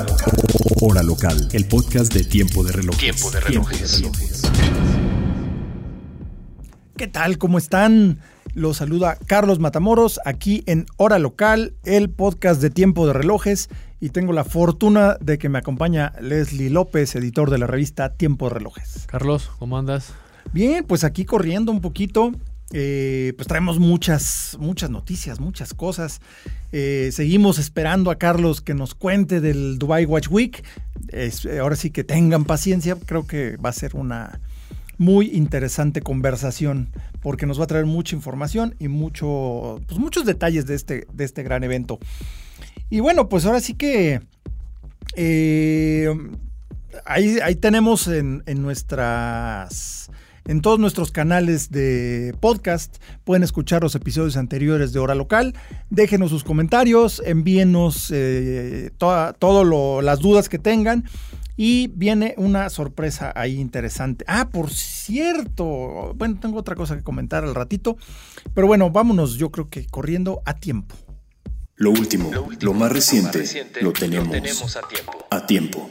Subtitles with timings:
[0.00, 0.32] Hora local.
[0.80, 3.00] Hora local, el podcast de Tiempo de Relojes.
[3.00, 4.02] Tiempo de relojes.
[6.96, 7.36] ¿Qué tal?
[7.36, 8.18] ¿Cómo están?
[8.54, 13.68] Los saluda Carlos Matamoros aquí en Hora Local, el podcast de Tiempo de Relojes.
[14.00, 18.48] Y tengo la fortuna de que me acompaña Leslie López, editor de la revista Tiempo
[18.48, 19.04] de Relojes.
[19.06, 20.14] Carlos, ¿cómo andas?
[20.54, 22.32] Bien, pues aquí corriendo un poquito.
[22.72, 26.20] Eh, pues traemos muchas, muchas noticias, muchas cosas.
[26.70, 30.62] Eh, seguimos esperando a Carlos que nos cuente del Dubai Watch Week.
[31.08, 34.40] Eh, ahora sí que tengan paciencia, creo que va a ser una
[34.98, 36.90] muy interesante conversación
[37.22, 41.24] porque nos va a traer mucha información y mucho, pues muchos detalles de este, de
[41.24, 41.98] este gran evento.
[42.88, 44.20] Y bueno, pues ahora sí que
[47.04, 50.10] ahí, ahí tenemos en, en nuestras.
[50.46, 55.54] En todos nuestros canales de podcast pueden escuchar los episodios anteriores de Hora Local.
[55.90, 59.34] Déjenos sus comentarios, envíenos eh, todas
[60.04, 61.04] las dudas que tengan.
[61.56, 64.24] Y viene una sorpresa ahí interesante.
[64.26, 66.14] Ah, por cierto.
[66.16, 67.98] Bueno, tengo otra cosa que comentar al ratito.
[68.54, 70.96] Pero bueno, vámonos, yo creo que corriendo a tiempo.
[71.76, 75.26] Lo último, Lo lo, último, más reciente, reciente, lo tenemos, tenemos a tiempo.
[75.30, 75.90] a tiempo.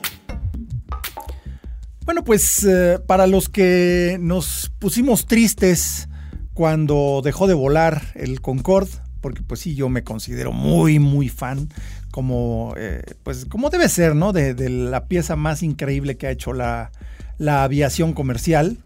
[2.10, 6.10] Bueno, pues eh, para los que nos pusimos tristes
[6.56, 8.90] cuando dejó de volar el Concorde,
[9.22, 11.70] porque pues sí, yo me considero muy, muy fan,
[12.10, 14.34] como, eh, pues, como debe ser, ¿no?
[14.34, 16.90] De, la pieza más increíble que ha hecho la,
[17.38, 18.80] la aviación comercial.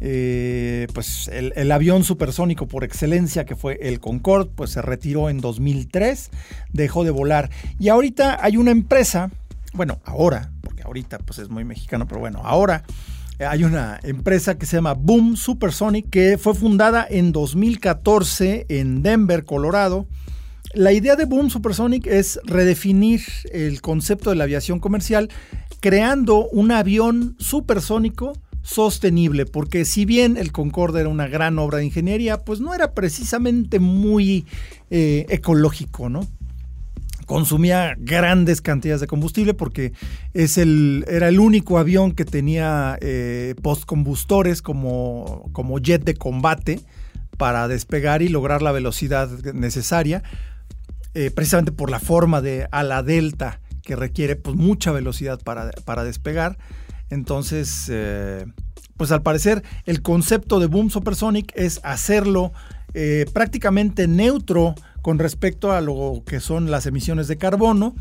[0.00, 5.28] Eh, pues el, el avión supersónico por excelencia que fue el Concorde, pues se retiró
[5.28, 6.30] en 2003,
[6.72, 7.50] dejó de volar.
[7.78, 9.30] Y ahorita hay una empresa,
[9.72, 12.84] bueno, ahora, porque ahorita pues es muy mexicano, pero bueno, ahora
[13.38, 19.02] eh, hay una empresa que se llama Boom Supersonic que fue fundada en 2014 en
[19.02, 20.06] Denver, Colorado.
[20.74, 23.22] La idea de Boom Supersonic es redefinir
[23.52, 25.30] el concepto de la aviación comercial
[25.80, 31.86] creando un avión supersónico sostenible, porque si bien el Concorde era una gran obra de
[31.86, 34.44] ingeniería, pues no era precisamente muy
[34.90, 36.26] eh, ecológico, ¿no?
[37.30, 39.92] Consumía grandes cantidades de combustible porque
[40.34, 46.80] es el, era el único avión que tenía eh, postcombustores como, como jet de combate
[47.38, 50.24] para despegar y lograr la velocidad necesaria,
[51.14, 56.02] eh, precisamente por la forma de ala delta que requiere pues, mucha velocidad para, para
[56.02, 56.58] despegar.
[57.10, 58.44] Entonces, eh,
[58.96, 62.52] pues al parecer el concepto de Boom Supersonic es hacerlo
[63.32, 67.94] prácticamente neutro con respecto a lo que son las emisiones de carbono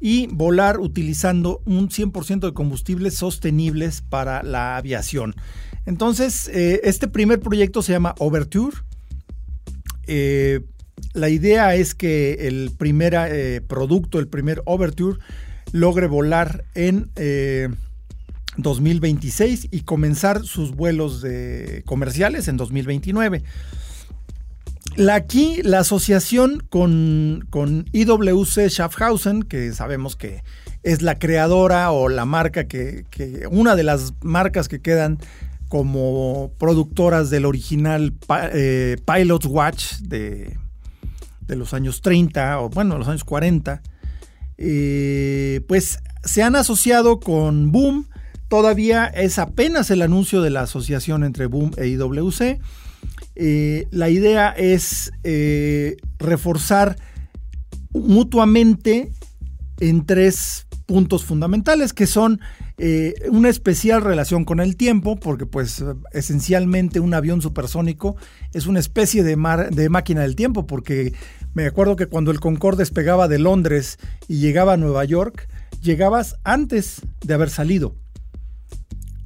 [0.00, 5.34] y volar utilizando un 100% de combustibles sostenibles para la aviación.
[5.86, 8.76] Entonces, eh, este primer proyecto se llama Overture.
[10.06, 10.60] Eh,
[11.12, 15.18] la idea es que el primer eh, producto, el primer Overture,
[15.72, 17.68] logre volar en eh,
[18.56, 21.24] 2026 y comenzar sus vuelos
[21.84, 23.42] comerciales en 2029.
[24.96, 30.42] La, aquí la asociación con, con IWC Schaffhausen, que sabemos que
[30.82, 33.04] es la creadora o la marca que,
[33.50, 35.18] una de las marcas que quedan
[35.68, 38.14] como productoras del original
[38.52, 40.56] eh, Pilot's Watch de,
[41.46, 43.82] de, los años 30 o bueno, los años 40,
[44.58, 48.08] eh, pues se han asociado con Boom.
[48.48, 52.60] Todavía es apenas el anuncio de la asociación entre Boom e IWC.
[53.36, 56.96] Eh, la idea es eh, reforzar
[57.92, 59.12] mutuamente
[59.80, 62.40] en tres puntos fundamentales que son
[62.76, 68.16] eh, una especial relación con el tiempo, porque pues esencialmente un avión supersónico
[68.52, 69.36] es una especie de,
[69.70, 71.12] de máquina del tiempo, porque
[71.54, 73.98] me acuerdo que cuando el Concorde despegaba de Londres
[74.28, 75.48] y llegaba a Nueva York,
[75.80, 77.94] llegabas antes de haber salido.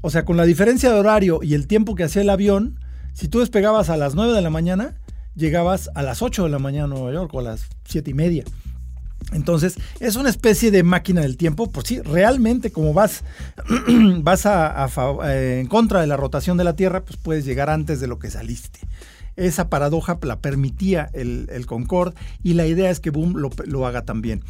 [0.02, 2.78] O sea, con la diferencia de horario y el tiempo que hacía el avión,
[3.14, 4.96] si tú despegabas a las 9 de la mañana,
[5.34, 8.14] llegabas a las 8 de la mañana a Nueva York o a las 7 y
[8.14, 8.44] media.
[9.32, 11.70] Entonces, es una especie de máquina del tiempo.
[11.70, 13.25] Por sí, realmente, como vas,
[14.19, 18.06] vas eh, en contra de la rotación de la Tierra, pues puedes llegar antes de
[18.06, 18.81] lo que saliste.
[19.37, 24.43] Esa paradoja la permitía el, Concorde y la idea es que Boom lo haga también.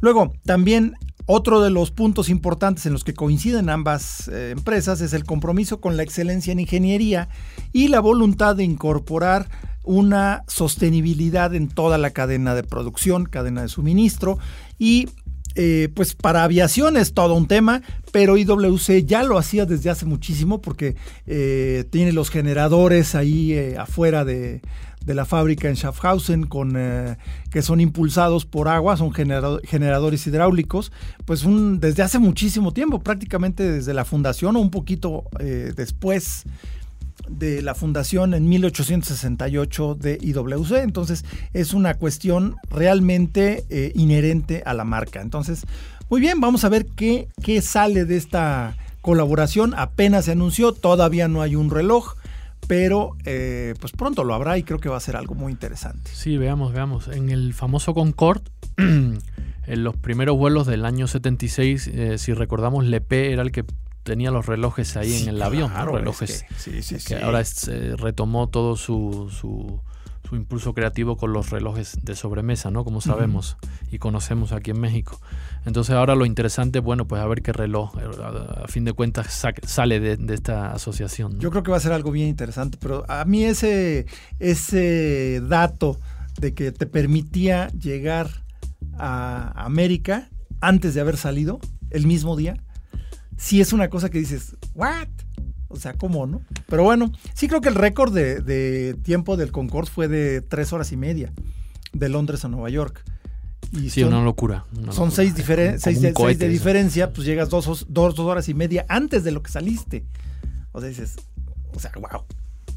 [0.00, 0.94] Luego, también
[1.32, 5.80] otro de los puntos importantes en los que coinciden ambas eh, empresas es el compromiso
[5.80, 7.28] con la excelencia en ingeniería
[7.72, 9.48] y la voluntad de incorporar
[9.84, 14.38] una sostenibilidad en toda la cadena de producción, cadena de suministro
[14.76, 15.08] y
[15.54, 20.06] eh, pues para aviación es todo un tema, pero IWC ya lo hacía desde hace
[20.06, 24.62] muchísimo porque eh, tiene los generadores ahí afuera de,
[25.06, 26.76] la fábrica en Schaffhausen con,
[27.50, 30.92] que son impulsados por agua, son generadores hidráulicos,
[31.24, 31.44] pues
[31.80, 35.24] desde hace muchísimo tiempo, prácticamente desde la fundación o un poquito
[35.74, 36.44] después
[37.30, 40.72] de la fundación en 1868 de IWC.
[40.82, 45.20] Entonces es una cuestión realmente eh, inherente a la marca.
[45.20, 45.64] Entonces,
[46.08, 49.74] muy bien, vamos a ver qué, qué sale de esta colaboración.
[49.76, 52.16] Apenas se anunció, todavía no hay un reloj.
[52.70, 56.08] Pero eh, pues pronto lo habrá y creo que va a ser algo muy interesante.
[56.14, 57.08] Sí, veamos, veamos.
[57.08, 58.44] En el famoso Concorde,
[58.76, 59.18] en
[59.66, 63.64] los primeros vuelos del año 76, eh, si recordamos, Lepe era el que
[64.04, 66.44] tenía los relojes ahí en el avión, relojes
[67.08, 69.80] que, ahora eh, retomó todo su, su,
[70.36, 72.84] impulso creativo con los relojes de sobremesa, ¿no?
[72.84, 73.56] Como sabemos
[73.90, 75.20] y conocemos aquí en México.
[75.66, 79.44] Entonces ahora lo interesante, bueno, pues a ver qué reloj, eh, a, fin de cuentas,
[79.64, 81.38] sale de, esta asociación.
[81.38, 84.06] Yo creo que va a ser algo bien interesante, pero a mí ese,
[84.38, 85.98] ese dato
[86.40, 88.30] de que te permitía llegar
[88.98, 90.30] a América
[90.60, 91.60] antes de haber salido,
[91.90, 92.56] el mismo día,
[93.36, 95.08] sí es una cosa que dices, ¿what?
[95.72, 96.42] O sea, ¿cómo, no?
[96.66, 100.90] Pero bueno, sí creo que el récord de, tiempo del Concorde fue de tres horas
[100.90, 101.32] y media,
[101.92, 103.04] de Londres a Nueva York.
[103.72, 104.66] Y sí, una locura.
[104.90, 105.32] son seis,
[105.78, 110.04] seis, de, diferencia, pues llegas dos, dos, horas y media antes de lo que saliste.
[110.72, 111.16] O sea, dices,
[111.72, 112.24] o sea, wow,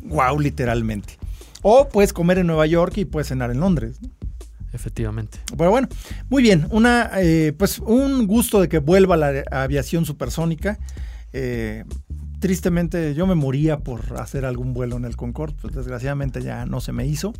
[0.03, 1.17] wow, literalmente.
[1.63, 3.97] O puedes comer en Nueva York y puedes cenar en Londres.
[4.03, 4.09] ¿no?
[4.71, 5.39] Efectivamente.
[5.57, 5.87] Pero bueno,
[6.29, 6.67] muy bien.
[6.69, 10.77] Una, eh, pues un gusto de que vuelva la aviación supersónica.
[11.31, 11.85] Eh,
[12.43, 16.81] tristemente yo me moría por hacer algún vuelo en el Concorde, pues desgraciadamente ya no
[16.81, 17.31] se me hizo.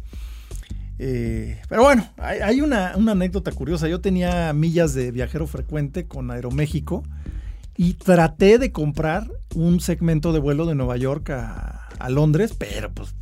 [0.97, 3.89] Eh, pero bueno, hay, una, anécdota curiosa.
[3.89, 7.03] Yo tenía millas de viajero frecuente con Aeroméxico
[7.75, 12.89] y traté de comprar un segmento de vuelo de Nueva York a, a Londres, pero
[12.93, 13.13] pues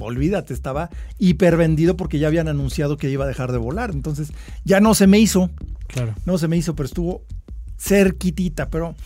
[0.00, 3.92] olvídate, estaba hiper vendido porque ya habían anunciado que iba a dejar de volar.
[3.92, 4.32] Entonces
[4.64, 5.50] ya no se me hizo.
[5.86, 6.16] Claro.
[6.26, 7.22] No se me hizo, pero estuvo
[7.78, 8.70] cerquitita.
[8.70, 8.96] Pero,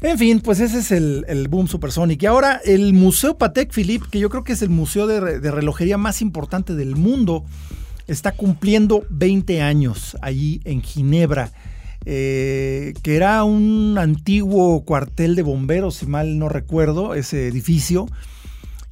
[0.00, 2.22] en fin, pues ese es el, boom supersonic.
[2.22, 5.98] Y ahora el Museo Patek Philippe, que yo creo que es el museo de, relojería
[5.98, 7.44] más importante del mundo,
[8.06, 11.52] está cumpliendo 20 años allí en Ginebra.
[12.04, 18.06] Eh, que era un antiguo cuartel de bomberos, si mal no recuerdo, ese edificio.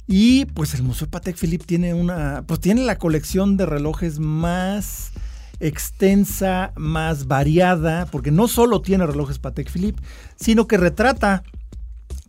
[0.07, 5.11] Y pues el Museo Patek Philippe tiene una, pues tiene la colección de relojes más
[5.59, 10.01] extensa, más variada, porque no solo tiene relojes Patek Philippe,
[10.35, 11.43] sino que retrata,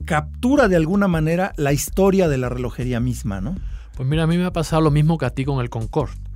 [0.04, 3.56] captura de alguna manera la historia de la relojería misma, ¿no?
[3.96, 6.27] Pues mira, a mí me ha pasado lo mismo que a ti con el Concorde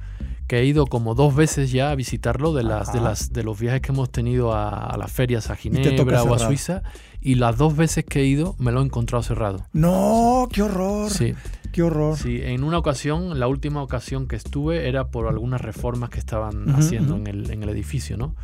[0.46, 3.58] que he ido como dos veces ya a visitarlo de las de las de los
[3.58, 6.82] viajes que hemos tenido a, las ferias a Ginebra o a Suiza
[7.20, 9.66] y las dos veces que he ido me lo he encontrado cerrado.
[9.72, 11.10] No, qué horror.
[11.10, 11.34] Sí.
[11.72, 12.18] Qué horror.
[12.18, 16.68] Sí, en una ocasión, la última ocasión que estuve era por algunas reformas que estaban
[16.74, 18.34] haciendo en, el, en el edificio, ¿no?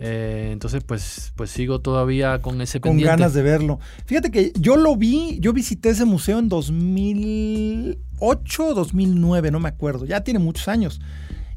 [0.00, 3.08] Eh, entonces, pues, pues sigo todavía con ese pendiente.
[3.08, 3.78] Con ganas de verlo.
[4.04, 9.68] Fíjate que yo lo vi, yo visité ese museo en 2008 o 2009, no me
[9.68, 11.00] acuerdo, ya tiene muchos años.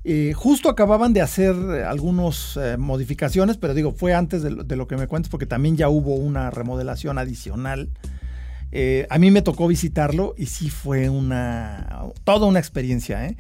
[0.08, 1.56] Eh, justo acababan de hacer
[1.88, 5.90] algunas eh, modificaciones, pero digo, fue antes de lo, que me cuentes porque también ya
[5.90, 7.90] hubo una remodelación adicional.
[8.72, 13.36] Eh, a mí me tocó visitarlo y sí fue una toda una experiencia.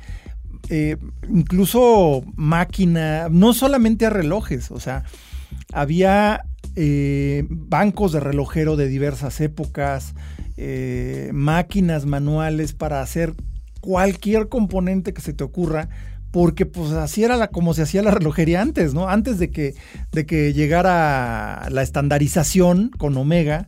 [1.29, 5.03] incluso máquina, no solamente a relojes, o sea,
[5.72, 6.45] había
[7.48, 10.15] bancos de relojero de diversas épocas,
[11.31, 13.36] máquinas manuales para hacer
[13.81, 15.89] cualquier componente que se te ocurra
[16.36, 19.08] porque pues así era como se hacía la relojería antes, ¿no?
[19.08, 19.74] Antes de que,
[20.12, 23.68] de que llegara la estandarización con Omega,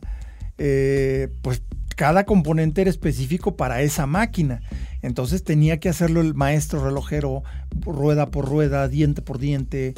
[0.58, 1.62] eh, pues
[1.96, 4.60] cada componente era específico para esa máquina.
[5.00, 7.42] Entonces tenía que hacerlo el maestro relojero,
[7.80, 9.94] rueda por rueda, diente por diente,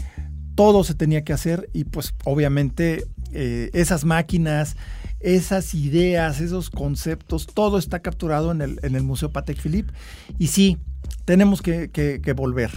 [0.54, 4.76] todo se tenía que hacer y pues obviamente eh, esas máquinas,
[5.18, 9.92] esas ideas, esos conceptos, todo está capturado en el, en el Museo Patek Philippe.
[10.38, 10.78] Y sí,
[11.30, 12.72] tenemos que, volver.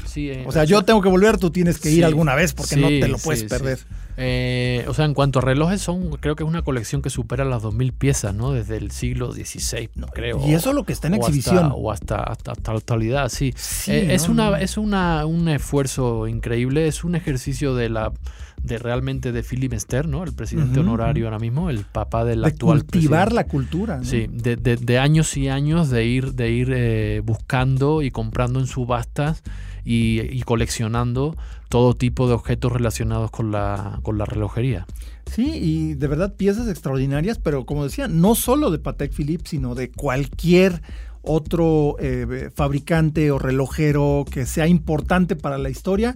[0.46, 3.08] o sea, yo tengo que volver, tú tienes que ir alguna vez porque no te
[3.08, 3.80] lo puedes perder.
[4.16, 7.46] Eh, o sea, en cuanto a relojes, son creo que es una colección que supera
[7.46, 8.52] las 2.000 piezas, ¿no?
[8.52, 10.40] Desde el siglo XVI, no creo.
[10.48, 11.72] Y eso es lo que está en exhibición.
[11.76, 13.56] o hasta, hasta, la actualidad, sí.
[13.88, 18.14] Eh, es una, es una, un esfuerzo increíble, es un ejercicio de la
[18.64, 20.24] de realmente de Philip Stern, ¿no?
[20.24, 24.04] El presidente honorario ahora mismo, el papá del de actual cultivar la cultura.
[24.04, 28.68] Sí, de, de, años y años de ir, de ir eh, buscando y comprando en
[28.68, 29.44] subastas
[29.84, 31.36] y, coleccionando
[31.70, 34.86] todo tipo de objetos relacionados con la, con la relojería.
[35.26, 39.76] Sí, y de verdad piezas extraordinarias, pero como decía, no solo de Patek Philippe, sino
[39.76, 40.82] de cualquier
[41.22, 46.16] otro eh, fabricante o relojero que sea importante para la historia,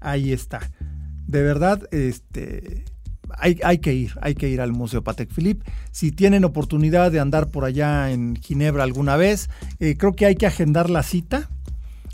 [0.00, 0.70] ahí está.
[1.28, 2.84] De verdad, este,
[3.36, 5.70] hay, hay, que ir, hay que ir al Museo Patek Philippe.
[5.92, 10.34] Si tienen oportunidad de andar por allá en Ginebra alguna vez, eh, creo que hay
[10.34, 11.48] que agendar la cita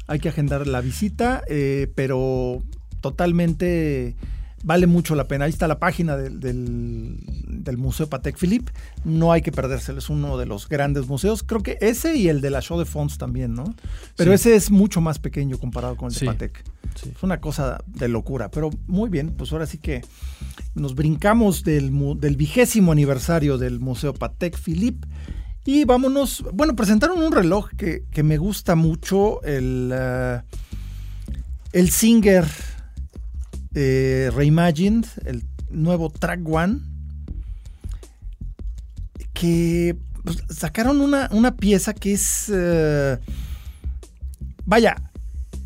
[0.06, 2.62] hay que agendar la visita, eh, pero
[3.00, 4.16] totalmente
[4.64, 5.44] vale mucho la pena.
[5.44, 8.73] Ahí está la página del, Museo Patek Philippe.
[9.04, 11.42] No hay que perdérselo, es uno de los grandes museos.
[11.42, 13.75] Creo que ese y el de la Show de Fonds también, ¿no?
[14.16, 16.64] Pero ese es mucho más pequeño comparado con el de Patek.
[16.97, 18.50] Es una cosa de locura.
[18.50, 20.02] Pero muy bien, pues ahora sí que
[20.75, 25.06] nos brincamos del, del vigésimo aniversario del Museo Patek Philippe
[25.66, 30.42] y vámonos, bueno, presentaron un reloj que, me gusta mucho, el, eh,
[31.73, 32.44] el Singer
[33.75, 36.81] eh, Reimagined, el nuevo Track One,
[39.33, 42.50] que pues, sacaron una, pieza que es...
[42.52, 43.19] Eh,
[44.64, 44.97] vaya,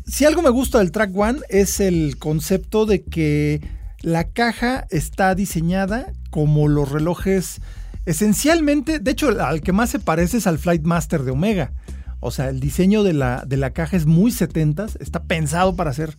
[0.05, 3.61] si algo me gusta del Track One es el concepto de que
[4.01, 7.61] la caja está diseñada como los relojes
[8.09, 11.73] Esencialmente, de hecho, al que más se parece es al Flight Master de Omega.
[12.21, 15.93] O sea, el diseño de la, de la caja es muy 70s, está pensado para
[15.93, 16.15] ser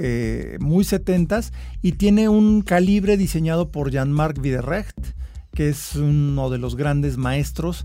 [0.00, 1.50] eh, muy 70s
[1.82, 4.96] y tiene un calibre diseñado por Jean-Marc Widerrecht,
[5.52, 7.84] que es uno de los grandes maestros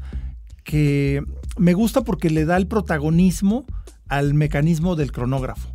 [0.63, 1.23] que
[1.57, 3.65] me gusta porque le da el protagonismo
[4.07, 5.73] al mecanismo del cronógrafo.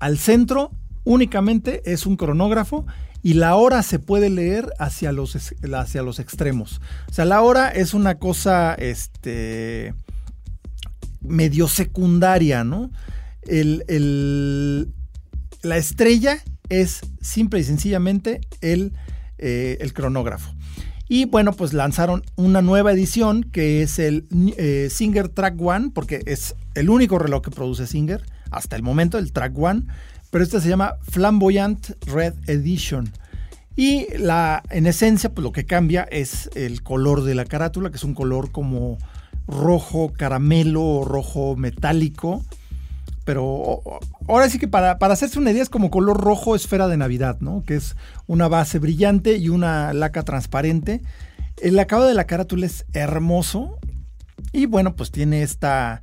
[0.00, 0.72] Al centro
[1.04, 2.84] únicamente es un cronógrafo
[3.22, 6.80] y la hora se puede leer hacia los, hacia los extremos.
[7.08, 9.94] O sea, la hora es una cosa este,
[11.20, 12.90] medio secundaria, ¿no?
[15.62, 18.92] La estrella es simple y sencillamente el,
[19.38, 20.52] eh, el, cronógrafo.
[21.08, 24.26] Y bueno, pues lanzaron una nueva edición que es el
[24.58, 29.18] eh, Singer Track One, porque es el único reloj que produce Singer hasta el momento,
[29.18, 29.86] el Track One
[30.30, 33.10] pero esta se llama Flamboyant Red Edition.
[33.76, 37.96] Y la, en esencia, pues lo que cambia es el color de la carátula, que
[37.96, 38.98] es un color como
[39.46, 42.44] rojo caramelo o rojo metálico.
[43.28, 43.82] Pero
[44.26, 47.36] ahora sí que para, para, hacerse una idea es como color rojo esfera de Navidad,
[47.40, 47.62] ¿no?
[47.62, 47.94] Que es
[48.26, 51.02] una base brillante y una laca transparente.
[51.58, 53.76] El acabado de la carátula es hermoso.
[54.50, 56.00] Y bueno, pues tiene esta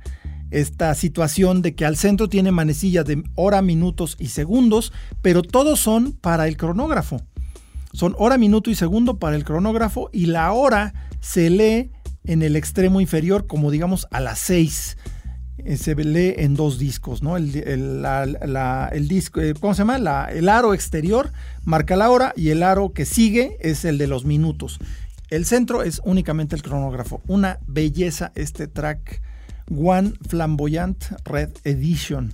[0.52, 5.80] esta situación de que al centro tiene manecillas de hora, minutos y segundos, pero todos
[5.80, 7.22] son para el cronógrafo.
[7.92, 11.90] Son hora, minuto y segundo para el cronógrafo y la hora se lee
[12.22, 14.96] en el extremo inferior como digamos a las 6.
[15.64, 17.36] Eh, se lee en dos discos, ¿no?
[17.36, 20.28] El, disco, eh, ¿cómo se llama?
[20.30, 21.32] el aro exterior
[21.64, 24.78] marca la hora y el aro que sigue es el de los minutos.
[25.28, 27.20] El centro es únicamente el cronógrafo.
[27.26, 29.20] Una belleza este track
[29.74, 32.32] One Flamboyant Red Edition.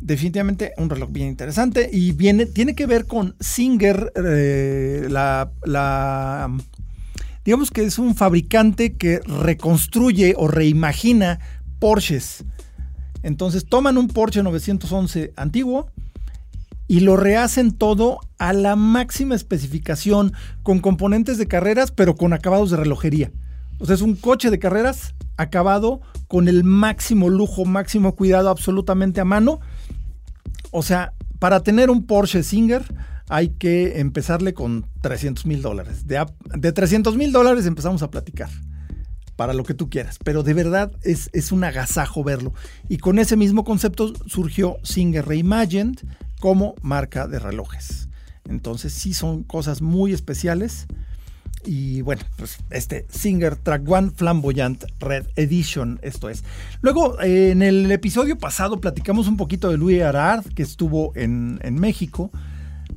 [0.00, 6.50] Definitivamente un reloj bien interesante y viene, tiene que ver con Singer, eh, la, la,
[7.44, 11.38] digamos que es un fabricante que reconstruye o reimagina
[11.78, 12.44] Porsches.
[13.22, 15.90] Entonces toman un Porsche 911 antiguo
[16.88, 20.32] y lo rehacen todo a la máxima especificación,
[20.62, 23.30] con componentes de carreras, pero con acabados de relojería.
[23.78, 29.20] O sea, es un coche de carreras acabado con el máximo lujo, máximo cuidado, absolutamente
[29.20, 29.60] a mano.
[30.70, 32.84] O sea, para tener un Porsche Singer
[33.30, 36.06] hay que empezarle con 300 mil dólares.
[36.06, 38.50] De, de 300 mil dólares empezamos a platicar
[39.36, 42.52] para lo que tú quieras, pero de verdad es, es un agasajo verlo.
[42.88, 45.96] Y con ese mismo concepto surgió Singer Reimagined
[46.40, 48.08] como marca de relojes.
[48.48, 50.88] Entonces sí son cosas muy especiales
[51.64, 56.42] y bueno, pues este Singer Track One Flamboyant Red Edition, esto es.
[56.80, 61.74] Luego, en el episodio pasado platicamos un poquito de Louis Arard, que estuvo en, en
[61.74, 62.32] México.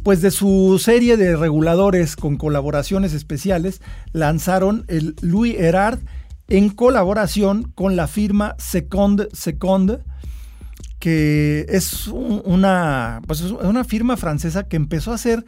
[0.03, 3.81] Pues de su serie de reguladores con colaboraciones especiales,
[4.11, 5.99] lanzaron el Louis Erard
[6.49, 10.03] en colaboración con la firma Second Second,
[10.99, 15.45] que es una, pues una firma francesa que empezó a hacer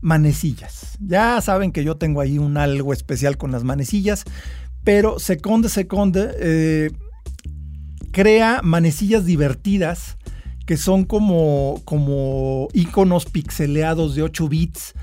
[0.00, 0.98] manecillas.
[1.00, 4.24] Ya saben que yo tengo ahí un algo especial con las manecillas,
[4.84, 6.92] pero Second Second eh,
[8.12, 10.16] crea manecillas divertidas
[10.66, 14.94] que son como, como iconos pixeleados de 8 bits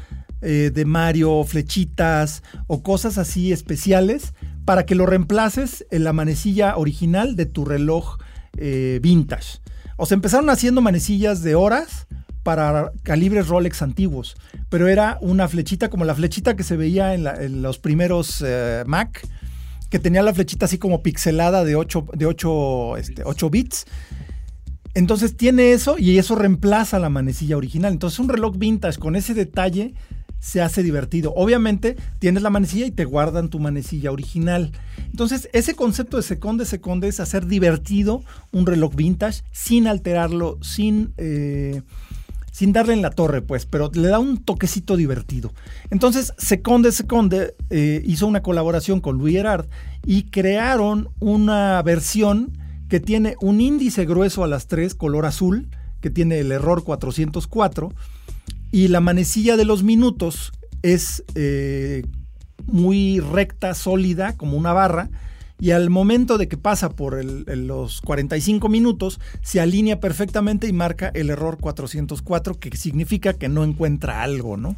[0.42, 4.34] eh, de Mario, flechitas o cosas así especiales
[4.66, 8.18] para que lo reemplaces en la manecilla original de tu reloj
[8.58, 9.60] eh, vintage.
[9.96, 12.08] O sea, empezaron haciendo manecillas de horas
[12.44, 14.36] para calibres Rolex antiguos,
[14.70, 19.26] pero era una flechita como la flechita que se veía en, los primeros eh, Mac,
[19.90, 23.86] que tenía la flechita así como pixelada de 8, de 8, este, 8 bits.
[24.94, 27.94] Entonces tiene eso y eso reemplaza la manecilla original.
[27.94, 29.94] Entonces un reloj vintage con ese detalle
[30.40, 31.34] se hace divertido.
[31.36, 34.72] Obviamente tienes la manecilla y te guardan tu manecilla original.
[35.10, 41.14] Entonces ese concepto de seconde seconde es hacer divertido un reloj vintage sin alterarlo, sin...
[41.18, 41.82] Eh,
[42.52, 45.52] sin darle en la torre, pues, pero le da un toquecito divertido.
[45.90, 49.66] Entonces, Seconde Seconde eh, hizo una colaboración con Louis Erard
[50.06, 52.56] y crearon una versión
[52.94, 55.68] que tiene un índice grueso a las 3, color azul,
[56.00, 57.92] que tiene el error 404
[58.72, 60.52] y la manecilla de los minutos
[60.84, 62.04] es eh,
[62.68, 65.10] muy recta, sólida, como una barra.
[65.60, 71.10] Y al momento de que pasa por los 45 minutos, se alinea perfectamente y marca
[71.16, 74.76] el error 404, que significa que no encuentra algo, ¿no?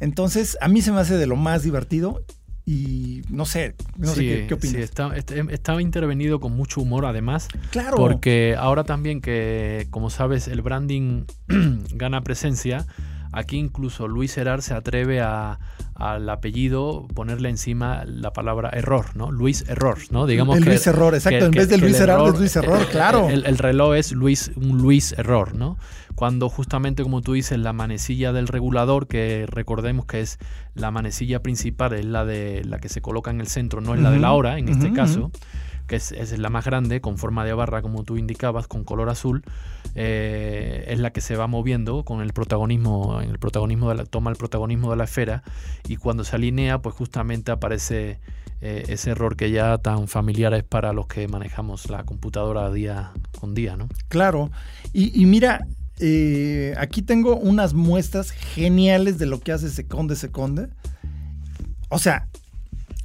[0.00, 2.22] Entonces, a mí se me hace de lo más divertido
[2.66, 4.90] y no sé, no sé qué, opinas.
[4.90, 7.48] Sí, em, estaba intervenido con mucho humor además.
[7.70, 7.96] Claro.
[7.96, 11.24] Porque ahora también que, como sabes, el branding
[11.94, 12.86] gana presencia,
[13.34, 15.58] Aquí incluso Luis Herard se atreve a,
[15.94, 19.32] al apellido ponerle encima la palabra error, ¿no?
[19.32, 20.26] Luis Error, ¿no?
[20.26, 21.46] Digamos el Luis Error, exacto.
[21.46, 23.28] en vez de Luis Erard es Luis Error, claro.
[23.28, 25.76] El, reloj es Luis, un Luis Error, ¿no?
[26.14, 30.38] Cuando justamente, como tú dices, la manecilla del regulador, que recordemos que es
[30.74, 34.00] la manecilla principal, es la de la que se coloca en el centro, no es
[34.00, 35.32] la de la hora, en este caso
[35.86, 39.42] que es, la más grande, con forma de barra, como tú indicabas, con color azul,
[39.94, 44.30] eh, es la que se va moviendo con el protagonismo, el protagonismo de la, toma
[44.30, 45.42] el protagonismo de la esfera,
[45.86, 48.18] y cuando se alinea, pues justamente aparece
[48.62, 53.12] eh, ese error que ya tan familiar es para los que manejamos la computadora día
[53.38, 53.88] con día, ¿no?
[54.08, 54.50] Claro.
[54.94, 55.66] Y, mira,
[55.98, 60.68] eh, aquí tengo unas muestras geniales de lo que hace Seconde Seconde.
[61.90, 62.28] O sea,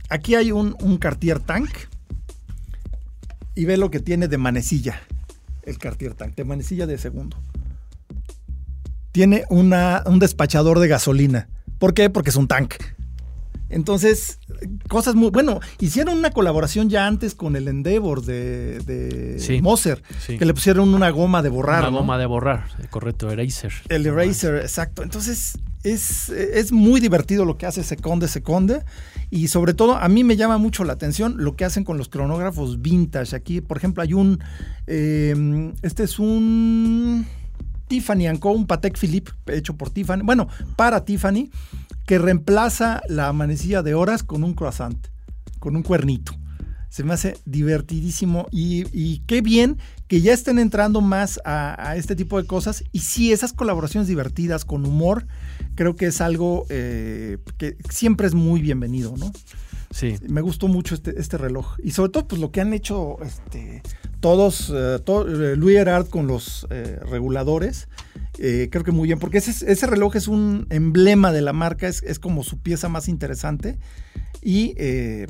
[0.09, 1.69] aquí hay un, un Cartier Tank
[3.59, 5.01] y ve lo que tiene de manecilla
[5.63, 7.35] el Cartier Tank, de manecilla de segundo.
[9.11, 11.49] Tiene una, un despachador de gasolina.
[11.77, 12.09] ¿Por qué?
[12.09, 12.75] Porque es un tank.
[13.67, 14.39] Entonces,
[14.87, 15.29] cosas muy.
[15.29, 20.93] Bueno, hicieron una colaboración ya antes con el Endeavor de, de Moser, que le pusieron
[20.93, 21.81] una goma de borrar.
[21.81, 23.73] Una goma de borrar, correcto, Eraser.
[23.89, 25.03] El Eraser, exacto.
[25.03, 28.83] Entonces, es, es muy divertido lo que hace Seconde Seconde.
[29.31, 32.09] Y sobre todo, a mí me llama mucho la atención lo que hacen con los
[32.09, 33.35] cronógrafos vintage.
[33.35, 34.39] Aquí, por ejemplo, hay un.
[34.87, 37.25] Em, este es un.
[37.87, 40.21] Tiffany Co., un Patek Philippe hecho por Tiffany.
[40.23, 41.49] Bueno, para Tiffany
[42.05, 45.07] que reemplaza la manecilla de horas con un croissant,
[45.59, 46.33] con un cuernito.
[46.89, 52.41] Se me hace divertidísimo y, qué bien que ya estén entrando más a, este tipo
[52.41, 52.83] de cosas.
[52.91, 55.27] Y sí, esas colaboraciones divertidas con humor,
[55.79, 59.31] creo que es algo eh, que siempre es muy bienvenido, ¿no?
[59.91, 60.17] Sí.
[60.27, 61.77] Me gustó mucho este, este reloj.
[61.81, 63.81] Y sobre todo, pues lo que han hecho este,
[64.19, 66.67] todos, eh, eh, Louis Erard con los
[67.09, 67.87] reguladores
[68.39, 72.19] eh, creo que muy bien, porque ese, reloj es un emblema de la marca, es,
[72.19, 73.79] como su pieza más interesante.
[74.41, 74.75] Y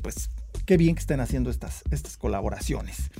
[0.02, 0.32] pues
[0.66, 3.12] qué bien que estén haciendo estas, estas colaboraciones.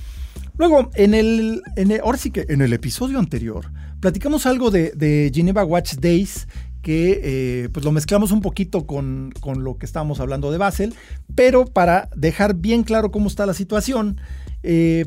[0.58, 5.64] Luego, en el, en ahora sí que en el episodio anterior, platicamos algo de, Geneva
[5.64, 6.48] Watch Days,
[6.82, 10.94] que eh, pues lo mezclamos un poquito con, con, lo que estábamos hablando de Basel,
[11.34, 14.20] pero para dejar bien claro cómo está la situación,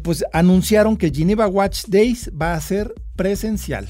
[0.03, 3.87] pues anunciaron que Geneva Watch Days va a ser presencial.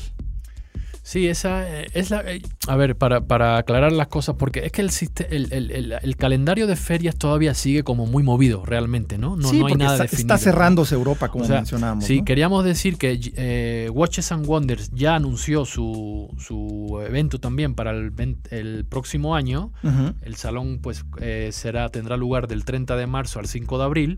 [1.04, 2.22] Sí, esa eh, es la...
[2.22, 6.66] Eh, a ver, para, para, aclarar las cosas, porque es que el, el, el, calendario
[6.66, 9.36] de ferias todavía sigue como muy movido realmente, ¿no?
[9.36, 10.34] No, no hay nada está, definido.
[10.34, 12.06] Está cerrándose Europa, como mencionábamos.
[12.06, 17.92] Sí, queríamos decir que eh, Watches and Wonders ya anunció su, su evento también para
[17.92, 18.14] el,
[18.50, 19.74] el próximo año.
[20.22, 21.04] El salón pues
[21.52, 24.18] será tendrá lugar del 30 de marzo al 5 de abril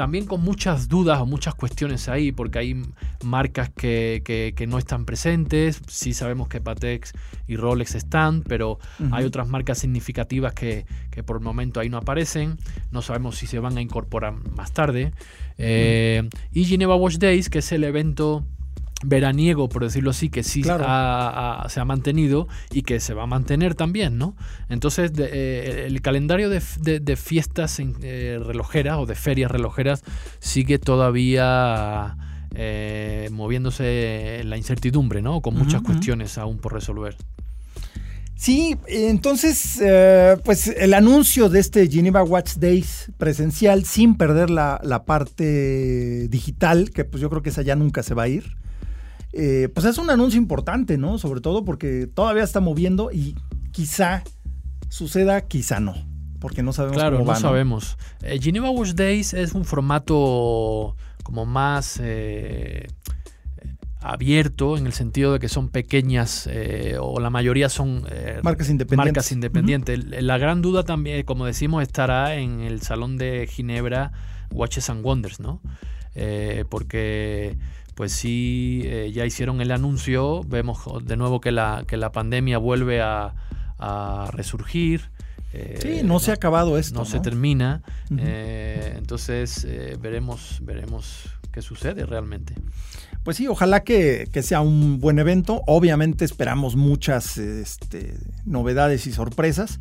[0.00, 2.82] también con muchas dudas o muchas cuestiones ahí, porque hay
[3.22, 7.12] marcas que, no están presentes, sí sabemos que Patex
[7.46, 8.78] y Rolex están, pero
[9.10, 10.86] hay otras marcas significativas que,
[11.26, 12.56] por el momento ahí no aparecen.
[12.90, 15.12] No sabemos si se van a incorporar más tarde.
[15.58, 18.42] Eh, y Geneva Watch Days, que es el evento
[19.02, 23.74] veraniego, por decirlo así, que sí se ha mantenido y que se va a mantener
[23.74, 24.36] también, ¿no?
[24.68, 26.60] Entonces, eh, el calendario de,
[27.16, 30.02] fiestas eh, relojeras o de ferias relojeras
[30.38, 32.16] sigue todavía
[32.54, 35.40] eh, moviéndose en la incertidumbre, ¿no?
[35.40, 37.16] Con muchas cuestiones aún por resolver.
[38.36, 39.82] Sí, entonces,
[40.44, 46.90] pues el anuncio de este Geneva Watch Days presencial, sin perder la, la, parte digital,
[46.90, 48.59] que pues yo creo que esa ya nunca se va a ir,
[49.32, 51.18] eh, pues es un anuncio importante, ¿no?
[51.18, 53.36] Sobre todo porque todavía está moviendo y
[53.70, 54.24] quizá
[54.88, 55.94] suceda, quizá no.
[56.40, 57.98] Porque no sabemos claro, no sabemos.
[58.22, 62.88] Eh, Geneva Watch Days es un formato como más eh,
[64.00, 66.48] abierto en el sentido de que son pequeñas
[66.98, 68.06] o la mayoría son
[68.42, 68.96] marcas independientes.
[68.96, 70.22] Marcas independientes.
[70.22, 74.12] La gran duda también, como decimos, estará en el Salón de Ginebra
[74.50, 75.60] Watches and Wonders, ¿no?
[76.70, 77.58] porque
[78.00, 82.56] pues sí, eh, ya hicieron el anuncio, vemos de nuevo que la, que la pandemia
[82.56, 83.34] vuelve a,
[84.32, 85.10] resurgir.
[85.52, 86.98] Eh, sí, no, se ha acabado esto.
[86.98, 87.82] No, se termina.
[88.16, 89.66] Eh, entonces
[90.00, 92.54] veremos, veremos qué sucede realmente.
[93.22, 95.62] Pues sí, ojalá que, sea un buen evento.
[95.66, 98.14] Obviamente esperamos muchas este,
[98.46, 99.78] novedades y sorpresas.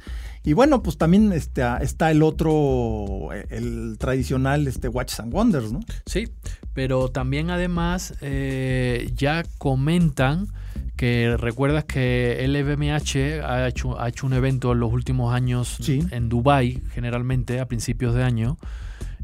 [0.49, 5.79] Y bueno, pues también este, está el otro, el tradicional este, Watches and Wonders, ¿no?
[6.07, 6.27] Sí,
[6.73, 10.47] pero también además eh, ya comentan
[10.95, 16.29] que recuerdas que LVMH ha hecho, ha hecho un evento en los últimos años en
[16.29, 18.57] Dubai generalmente a principios de año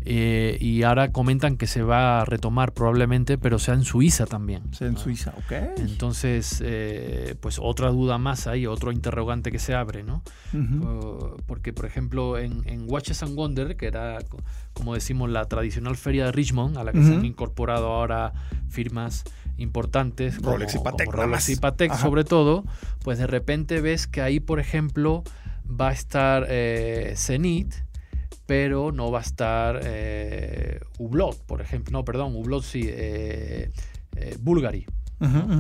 [0.07, 4.71] eh, y ahora comentan que se va a retomar probablemente, pero sea en Suiza también.
[4.71, 5.79] Sea en Suiza, ok.
[5.79, 10.21] Entonces, eh, pues otra duda más ahí, otro interrogante que se abre, ¿no?
[11.47, 14.19] porque, por ejemplo, en, Watches and Wonder, que era,
[14.73, 18.33] como decimos, la tradicional feria de Richmond, a la que se han incorporado ahora
[18.69, 19.23] firmas
[19.57, 22.63] importantes, Rolex y Patek, Rolex y Patek sobre todo,
[23.03, 25.23] pues de repente ves que ahí, por ejemplo,
[25.69, 27.73] va a estar eh, Zenith,
[28.45, 31.91] pero no va a estar eh, Hublot, por ejemplo.
[31.91, 33.71] No, perdón, Hublot sí, eh,
[34.15, 34.86] eh Bulgari,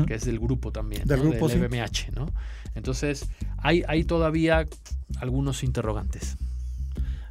[0.07, 1.69] que es del grupo también, del, grupo, del
[2.13, 2.27] ¿no?
[2.75, 4.65] Entonces, hay, hay todavía
[5.19, 6.37] algunos interrogantes.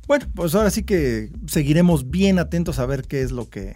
[0.07, 3.75] Bueno, pues ahora sí que seguiremos bien atentos a ver qué es lo que,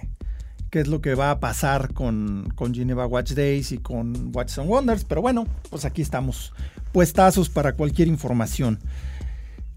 [0.71, 4.59] qué es lo que va a pasar con, con Geneva Watch Days y con Watch
[4.59, 5.05] and Wonders.
[5.05, 6.53] Pero bueno, pues aquí estamos
[6.93, 8.79] puestazos para cualquier información.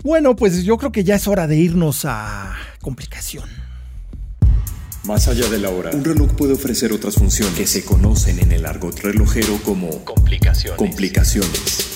[0.03, 3.47] Bueno, pues yo creo que ya es hora de irnos a complicación.
[5.03, 8.51] Más allá de la hora, un reloj puede ofrecer otras funciones que se conocen en
[8.51, 10.77] el argot relojero como complicaciones.
[10.77, 11.87] complicaciones.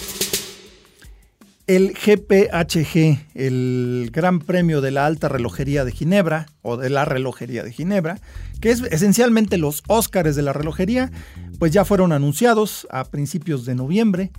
[1.67, 7.63] El GPHG, el Gran Premio de la Alta Relojería de Ginebra, o de la Relojería
[7.63, 8.19] de Ginebra,
[8.61, 11.11] que es esencialmente los Óscares de la relojería,
[11.57, 14.31] pues ya fueron anunciados a principios de noviembre.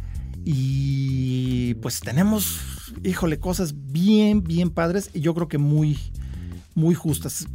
[0.45, 2.61] Y pues tenemos,
[3.05, 5.99] híjole, cosas bien, bien padres y yo creo que muy,
[6.75, 7.47] muy justas.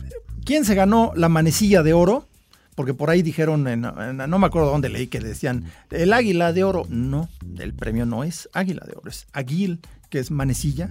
[0.46, 2.28] ¿Quién se ganó la manecilla de oro?
[2.76, 6.86] Porque por ahí dijeron, no me acuerdo dónde leí que decían, el águila de oro.
[6.90, 10.90] No, el premio no es águila de oro, es aguil, que es manecilla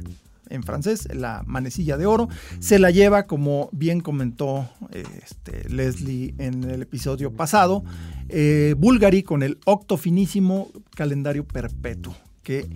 [0.50, 2.28] en francés, la manecilla de oro.
[2.58, 7.82] Se la lleva, como bien comentó este, Leslie en el episodio pasado,
[8.28, 12.14] eh, Bulgari con el octo finísimo calendario perpetuo.
[12.42, 12.68] Que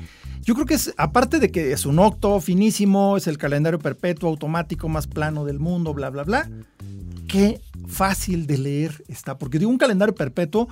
[0.43, 4.29] yo creo que es, aparte de que es un octo finísimo, es el calendario perpetuo
[4.29, 6.51] automático más plano del mundo, bla, bla, bla.
[7.29, 10.69] Qué fácil de leer está, porque digo, un calendario perpetuo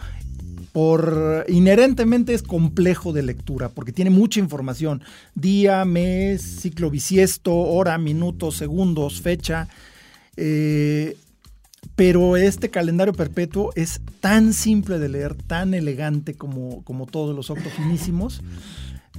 [0.73, 5.03] por inherentemente es complejo de lectura porque tiene mucha información,
[5.35, 9.69] día, mes, ciclo bisiesto, hora, minutos, segundos, fecha.
[10.37, 11.17] Eh,
[11.97, 17.51] pero este calendario perpetuo es tan simple de leer, tan elegante como, como todos los
[17.51, 18.43] octofinísimos.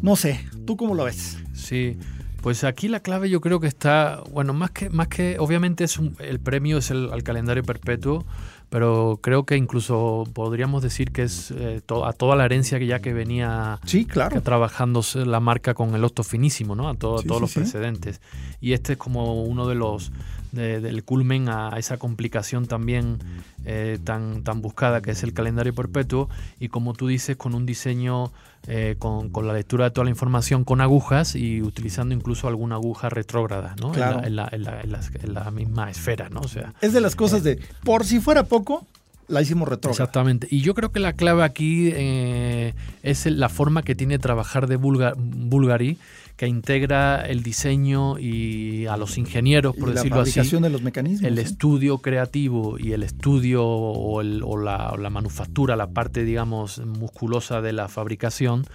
[0.02, 1.38] No sé, ¿tú cómo lo ves?
[1.54, 1.98] Sí,
[2.42, 5.98] pues aquí la clave yo creo que está, bueno, más que, más que obviamente es
[6.20, 8.26] el premio es el, al calendario perpetuo,
[8.70, 13.00] pero creo que incluso podríamos decir que es eh, a toda la herencia que ya
[13.00, 14.42] que venía sí, claro.
[14.42, 16.90] trabajando la marca con el Otto finísimo, ¿no?
[16.90, 18.20] A todos los precedentes.
[18.60, 20.12] Y este es como uno de los
[20.54, 23.18] del culmen a esa complicación también
[23.66, 27.66] eh, tan, tan buscada que es el calendario perpetuo y como tú dices con un
[27.66, 28.32] diseño
[28.68, 33.10] eh, con, la lectura de toda la información con agujas y utilizando incluso alguna aguja
[33.10, 33.94] retrógrada ¿no?
[33.96, 36.30] en, la, misma esfera.
[36.30, 36.42] ¿no?
[36.42, 38.86] O sea, es de las cosas de, por si fuera poco,
[39.28, 40.04] la hicimos retrógrada.
[40.04, 40.48] Exactamente.
[40.50, 44.78] Y yo creo que la clave aquí eh, es la forma que tiene trabajar de
[44.78, 45.98] Bulgari,
[46.36, 50.39] que integra el diseño y a los ingenieros, por decirlo así.
[50.39, 51.24] La de los mecanismos.
[51.24, 57.88] El estudio creativo y el estudio o, la, manufactura, la parte, digamos, musculosa de la
[57.88, 58.65] fabricación,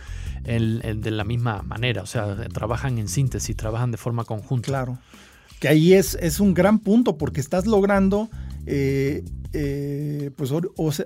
[0.44, 2.02] de la misma manera.
[2.02, 4.66] O sea, trabajan en síntesis, trabajan de forma conjunta.
[4.66, 4.98] Claro.
[5.60, 8.28] Que ahí es, es un gran punto porque estás logrando
[8.66, 10.52] eh, eh, pues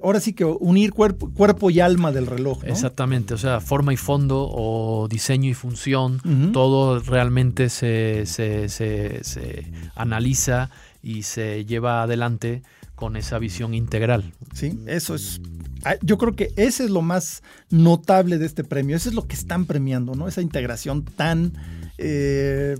[0.02, 2.64] ahora sí que unir cuerpo, cuerpo y alma del reloj.
[2.64, 6.20] Exactamente, o sea, forma y fondo o diseño y función,
[6.52, 8.24] todo realmente se,
[9.94, 10.70] analiza
[11.02, 12.62] y se lleva adelante
[12.96, 14.32] con esa visión integral.
[14.54, 15.40] Sí, eso es.
[15.84, 18.96] Ah, yo creo que ese es lo más notable de este premio.
[18.96, 20.26] Eso es lo que están premiando, ¿no?
[20.26, 21.52] Esa integración tan,
[21.98, 22.76] eh,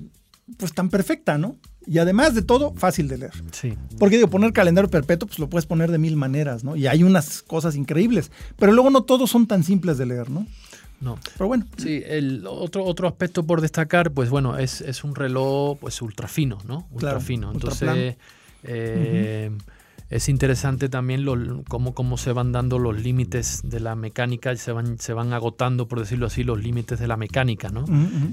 [0.57, 1.57] pues tan perfecta, ¿no?
[1.87, 3.33] Y además de todo, fácil de leer.
[3.51, 3.75] Sí.
[3.99, 6.77] Porque digo, poner calendario perpetuo, pues lo puedes poner de mil maneras, ¿no?
[6.77, 8.31] Y hay unas cosas increíbles.
[8.57, 10.47] Pero luego no todos son tan simples de leer, ¿no?
[11.01, 11.19] No.
[11.37, 11.67] Pero bueno.
[11.77, 16.29] Sí, el otro, otro aspecto por destacar, pues bueno, es, es un reloj pues ultra
[16.29, 16.87] fino, ¿no?
[16.93, 17.51] Ultra fino.
[17.51, 18.17] Entonces,
[18.63, 19.51] eh,
[20.09, 24.71] es interesante también lo, cómo, cómo se van dando los límites de la mecánica, se
[24.71, 27.85] van, se van agotando, por decirlo así, los límites de la mecánica, ¿no?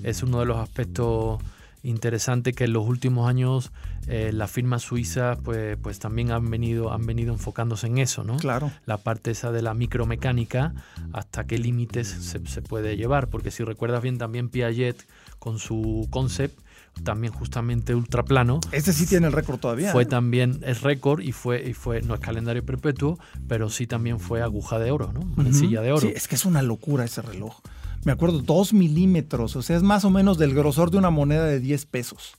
[0.03, 1.41] Es uno de los aspectos
[1.83, 3.71] interesante que en los últimos años
[4.07, 8.37] eh, las firmas suizas pues, pues también han venido, han venido enfocándose en eso, ¿no?
[8.37, 8.71] Claro.
[8.85, 10.73] La parte esa de la micromecánica,
[11.13, 15.07] hasta qué límites se, se puede llevar, porque si recuerdas bien también Piaget
[15.39, 16.59] con su concept,
[17.03, 18.59] también justamente ultraplano.
[18.71, 19.91] Ese sí tiene el récord todavía.
[19.91, 20.05] Fue ¿eh?
[20.05, 24.41] también el récord y fue, y fue, no es calendario perpetuo, pero sí también fue
[24.41, 25.21] aguja de oro, ¿no?
[25.21, 26.01] Manecilla de oro.
[26.01, 27.61] Sí, es que es una locura ese reloj
[28.05, 31.45] me acuerdo, dos milímetros, o sea, es más o menos del grosor de una moneda
[31.45, 32.33] de 10 pesos,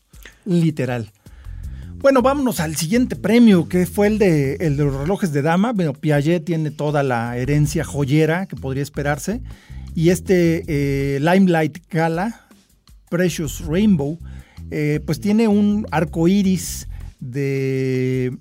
[0.44, 1.12] literal.
[1.98, 5.72] Bueno, vámonos al siguiente premio, que fue el de, el de los relojes de dama.
[5.74, 9.42] Bueno, Piaget tiene toda la herencia joyera que podría esperarse.
[9.94, 12.46] Y este eh, Limelight Gala,
[13.10, 14.18] Precious Rainbow,
[14.70, 18.34] eh, pues tiene un arco iris de,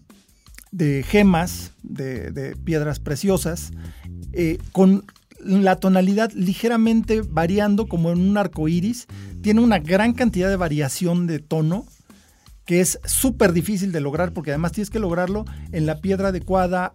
[0.72, 3.72] de gemas, de, piedras preciosas,
[4.32, 5.04] eh, con
[5.40, 9.08] la tonalidad ligeramente variando como en un arco iris.
[9.42, 11.86] Tiene una gran cantidad de variación de tono
[12.66, 16.94] que es súper difícil de lograr porque además tienes que lograrlo en la piedra adecuada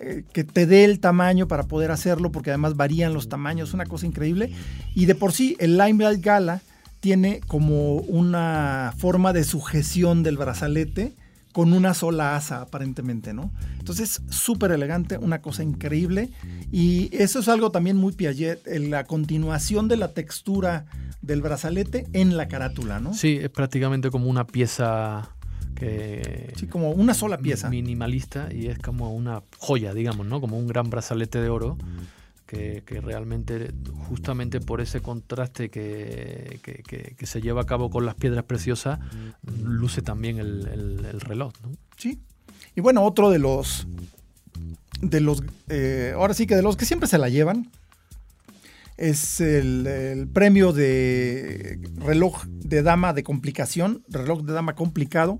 [0.00, 3.86] eh, que te dé el tamaño para poder hacerlo porque además varían los tamaños, una
[3.86, 4.52] cosa increíble.
[4.94, 6.60] Y de por sí el Limelight Gala
[7.00, 11.16] tiene como una forma de sujeción del brazalete
[11.58, 13.50] con una sola asa aparentemente, ¿no?
[13.80, 16.30] Entonces, súper elegante, una cosa increíble.
[16.70, 20.86] Y eso es algo también muy Piaget, la continuación de la textura
[21.20, 23.12] del brazalete en la carátula, ¿no?
[23.12, 25.30] Sí, es prácticamente como una pieza
[25.74, 26.52] que...
[26.54, 27.68] Sí, como una sola pieza.
[27.68, 30.40] Minimalista y es como una joya, digamos, ¿no?
[30.40, 31.76] Como un gran brazalete de oro
[32.48, 33.72] que, realmente
[34.08, 36.58] justamente por ese contraste que,
[37.22, 38.98] se lleva a cabo con las piedras preciosas,
[39.62, 41.52] luce también el, reloj.
[41.96, 42.18] Sí.
[42.74, 43.86] Y bueno, otro de los,
[45.02, 47.70] de los, eh, ahora sí que de los que siempre se la llevan,
[48.96, 55.38] es el, premio de reloj de dama de complicación, reloj de dama complicado,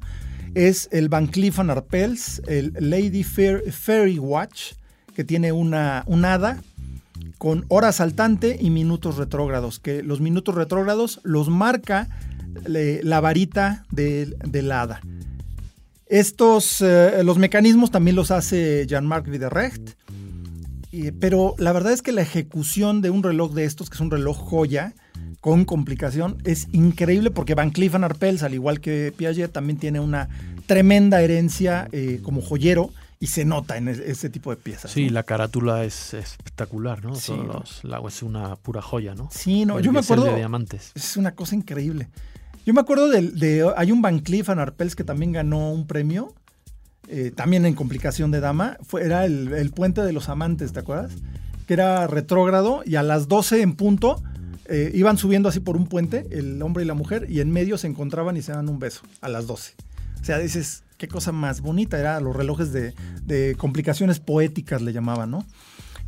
[0.55, 4.75] es el Van Cleef Arpels, el Lady Fairy Watch,
[5.15, 6.63] que tiene una, un hada
[7.39, 12.09] con hora saltante y minutos retrógrados, que los minutos retrógrados los marca
[12.65, 15.01] la varita del hada.
[16.07, 19.91] Estos, eh, los mecanismos también los hace Jean-Marc Widerrecht,
[21.21, 24.11] pero la verdad es que la ejecución de un reloj de estos, que es un
[24.11, 24.95] reloj joya,
[25.41, 30.29] con complicación, es increíble porque Van Cleef Arpels, al igual que Piaget, también tiene una
[30.67, 34.93] tremenda herencia eh, como joyero y se nota en ese tipo de piezas.
[34.93, 37.17] Sí, la carátula es espectacular, ¿no?
[37.17, 37.35] Sí,
[37.83, 39.29] la, es una pura joya, ¿no?
[39.33, 40.27] Sí, no, yo me acuerdo.
[40.27, 40.93] de diamantes.
[40.95, 42.09] Es una cosa increíble.
[42.65, 46.35] Yo me acuerdo de, hay un Van Cleef Arpels que también ganó un premio,
[47.09, 51.13] eh, también en complicación de dama, fue, era el, puente de los amantes, ¿te acuerdas?
[51.67, 54.23] Que era retrógrado y a las 12 en punto
[54.67, 57.79] eh, iban subiendo así por un puente, el hombre y la mujer, y en medio
[57.79, 59.75] se encontraban y se dan un beso a las 12.
[60.21, 65.31] O sea, dices, qué cosa más bonita, era los relojes de, complicaciones poéticas le llamaban,
[65.31, 65.47] ¿no?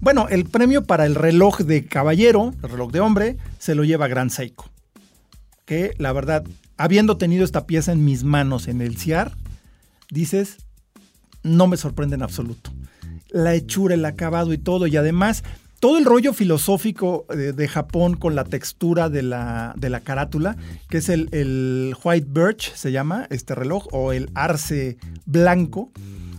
[0.01, 4.09] Bueno, el premio para el reloj de caballero, el reloj de hombre, se lo lleva
[4.09, 4.69] Gran Seiko.
[5.65, 6.45] Que la verdad,
[6.77, 9.33] habiendo tenido esta pieza en mis manos en el CIAR,
[10.11, 10.57] dices,
[11.43, 12.73] no me sorprende en absoluto.
[13.29, 15.45] La hechura, el acabado y todo, y además
[15.81, 20.57] todo el rollo filosófico de, Japón con la textura de la, carátula,
[20.91, 25.91] que es el, White Birch, se llama este reloj, o el arce blanco,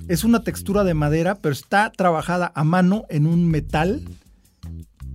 [0.08, 4.04] Es una textura de madera, pero está trabajada a mano en un metal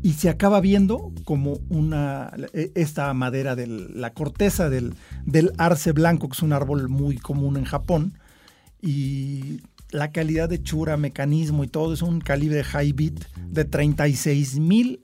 [0.02, 5.92] y se acaba viendo como una e, esta madera de la corteza del, del arce
[5.92, 8.18] blanco, que es un árbol muy común en Japón.
[8.80, 9.60] Y
[9.90, 15.00] la calidad de chura, mecanismo y todo es un calibre high bit de 36 mil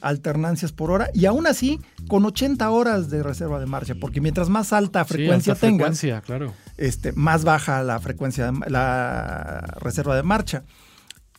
[0.00, 4.48] alternancias por hora y aún así con 80 horas de reserva de marcha, porque mientras
[4.48, 6.52] más alta frecuencia sí, frecuencia, claro.
[6.76, 10.64] este, más baja la frecuencia, la reserva de marcha.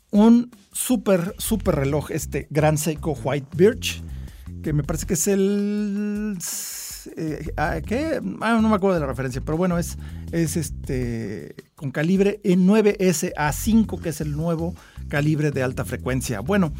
[0.09, 4.03] Un súper, súper reloj, este Gran Seiko White Birch,
[4.63, 6.37] que me parece que es el...
[7.15, 8.21] Eh, ah, ¿Qué?
[8.41, 9.97] Ah, no me acuerdo de la referencia, pero bueno, es,
[10.31, 14.73] es este con calibre E9SA5, que es el nuevo
[15.09, 16.39] calibre de alta frecuencia.
[16.39, 16.73] Bueno,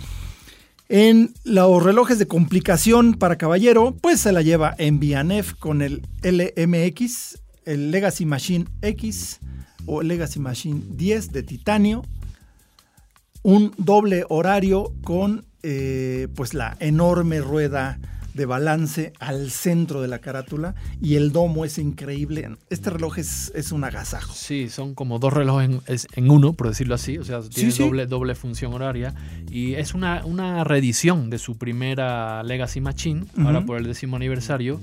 [0.90, 6.02] en los relojes de complicación para caballero, pues se la lleva en Vianef con el
[6.24, 9.40] LMX, el Legacy Machine X
[9.86, 12.04] o Legacy Machine 10 de titanio,
[13.44, 18.00] un doble horario con eh, pues la enorme rueda
[18.38, 22.50] de balance al centro de la carátula y el domo es increíble.
[22.69, 24.34] Este reloj es, es un agasajo.
[24.34, 28.36] Sí, son como dos relojes en, uno, por decirlo así, o sea, tiene Doble, doble
[28.36, 29.13] función horaria
[29.52, 34.80] y es una, una reedición de su primera Legacy Machine, ahora por el décimo aniversario.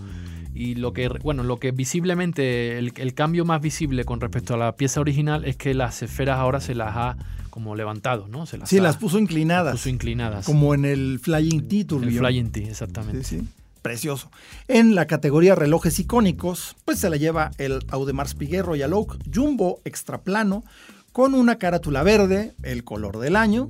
[0.56, 4.56] Y lo que, bueno, lo que visiblemente, el, el, cambio más visible con respecto a
[4.56, 7.16] la pieza original es que las esferas ahora se las ha
[7.54, 8.46] como levantado, ¿no?
[8.46, 9.74] Se las sí, las puso inclinadas.
[9.74, 10.44] puso inclinadas.
[10.44, 13.22] Como en el Flying T El Flying T, exactamente.
[13.22, 13.48] Sí, sí.
[13.80, 14.28] Precioso.
[14.66, 19.78] En la categoría relojes icónicos, pues se la lleva el Audemars Piguet Royal Oak Jumbo
[19.84, 20.64] Extra Plano
[21.12, 23.68] con una carátula verde, el color del año,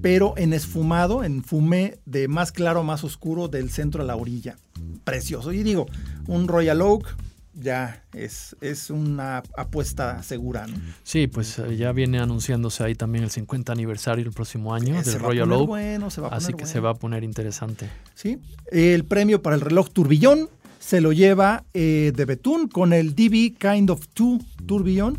[0.00, 4.14] pero en esfumado, en fumé de más claro a más oscuro del centro a la
[4.14, 4.58] orilla.
[5.02, 5.52] Precioso.
[5.52, 5.86] Y digo,
[6.28, 7.16] un Royal Oak
[7.54, 10.66] ya es, es una apuesta segura.
[10.66, 10.76] ¿no?
[11.02, 15.20] Sí, pues eh, ya viene anunciándose ahí también el 50 aniversario el próximo año del
[15.20, 15.66] Royal Oak.
[15.66, 17.88] Bueno, se va a así que se va a poner interesante.
[18.14, 18.38] Sí,
[18.70, 20.48] el premio para el reloj turbillón
[20.80, 25.18] se lo lleva eh, de Betún con el DB Kind of Two turbillón,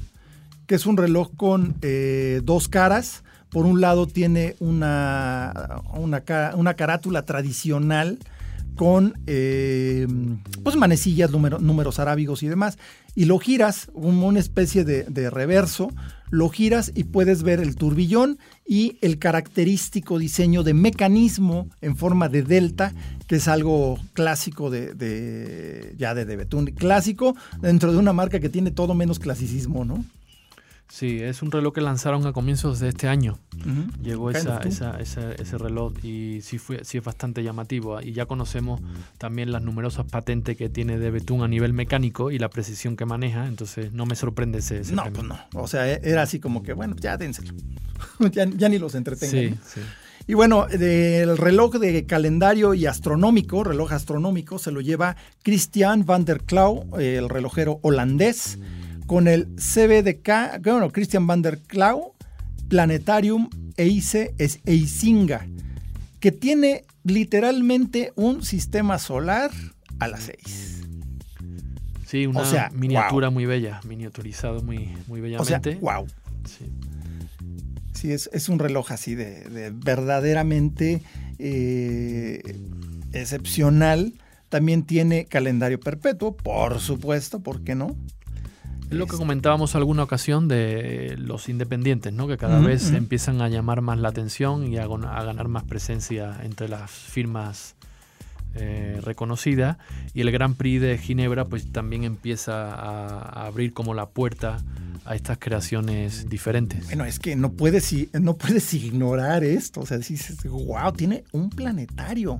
[0.67, 3.24] que es un reloj con eh, dos caras.
[3.50, 6.24] Por un lado tiene una, una,
[6.56, 8.19] una carátula tradicional
[8.76, 10.08] con eh,
[10.64, 12.78] pues manecillas, números arábigos y demás.
[13.16, 15.92] Y lo giras, una especie de, reverso,
[16.30, 22.28] lo giras y puedes ver el turbillón y el característico diseño de mecanismo en forma
[22.28, 22.94] de delta,
[23.28, 26.68] que es algo clásico de, de ya de Betún.
[26.68, 30.04] Clásico dentro de una marca que tiene todo menos clasicismo, ¿no?
[30.88, 33.39] Sí, es un reloj que lanzaron a comienzos de este año.
[34.02, 38.00] Llegó esa, ese reloj y sí, fue, sí es bastante llamativo.
[38.02, 38.82] Y ya conocemos
[39.17, 43.06] también las numerosas patentes que tiene de Betún a nivel mecánico y la precisión que
[43.06, 43.48] maneja.
[43.48, 45.39] Entonces no me sorprende ese, No, pues no.
[45.56, 47.54] O sea, e, era así como que, bueno, ya dénselo.
[48.32, 49.58] ya, ya, ni los entretengan.
[49.58, 49.82] Sí, sí.
[50.28, 56.26] Y bueno, el reloj de calendario y astronómico, reloj astronómico, se lo lleva Christian van
[56.26, 58.58] der Klau, el relojero holandés
[59.06, 62.13] con el CBDK, bueno, Christian van der Klau,
[62.68, 64.34] Planetarium Eise
[64.65, 65.48] Eisinga,
[66.20, 69.52] que tiene literalmente un sistema solar
[70.00, 70.82] a las 6.
[72.06, 75.70] Sí, una miniatura muy bella, miniaturizado muy, muy bellamente.
[75.70, 76.08] O sea, wow.
[76.46, 76.72] Sí,
[77.94, 81.02] sí es, un reloj así de, verdaderamente
[81.39, 82.41] eh,
[83.12, 84.13] excepcional.
[84.50, 87.96] También tiene calendario perpetuo, por supuesto, ¿por qué no?
[88.89, 92.28] Es lo que comentábamos alguna ocasión de los independientes, ¿no?
[92.28, 96.69] que cada vez empiezan a llamar más la atención y a, ganar más presencia entre
[96.69, 97.76] las firmas
[98.54, 99.78] eh, reconocidas.
[100.13, 104.58] Y el Gran Prix de Ginebra pues también empieza a, abrir como la puerta
[105.04, 106.86] a estas creaciones diferentes.
[106.86, 109.82] Bueno, es que no puedes, no puedes ignorar esto.
[109.82, 112.39] O sea, dices, wow, tiene un planetario.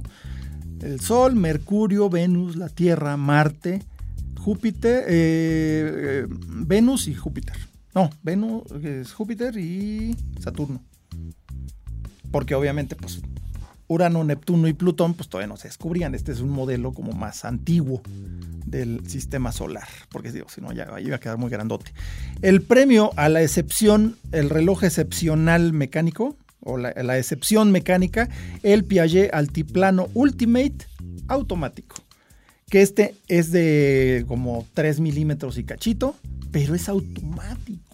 [0.80, 3.82] El Sol, Mercurio, Venus, la Tierra, Marte
[4.46, 7.58] Júpiter, eh, eh, Venus y Júpiter.
[7.96, 10.84] No, Venus es Júpiter y Saturno.
[12.30, 13.22] Porque obviamente, pues,
[13.88, 16.14] Urano, Neptuno y Plutón, pues todavía no se descubrían.
[16.14, 18.04] Este es un modelo como más antiguo
[18.68, 19.88] del sistema solar.
[20.12, 21.92] Porque si no, ya iba a quedar muy grandote.
[22.44, 28.30] El premio a la excepción, el reloj excepcional mecánico, o la, la excepción mecánica,
[28.62, 30.86] el Piaget Altiplano Ultimate
[31.30, 32.05] automático
[32.70, 36.16] que este es de como 3 milímetros y cachito,
[36.52, 37.86] pero es automático.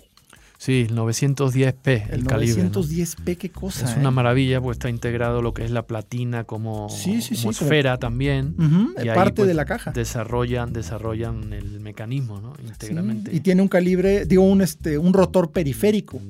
[0.62, 2.69] Sí, el 910p, el, el calibre.
[2.69, 3.89] 910p, qué cosa.
[3.89, 4.12] Es una ¿eh?
[4.12, 8.55] maravilla, pues está integrado lo que es la platina como, esfera también.
[9.01, 9.89] y parte pues, de la caja.
[9.89, 12.53] Desarrollan, desarrollan el mecanismo, ¿no?
[12.63, 13.36] Íntegramente.
[13.36, 16.22] y tiene un calibre, digo, un, este, un rotor periférico.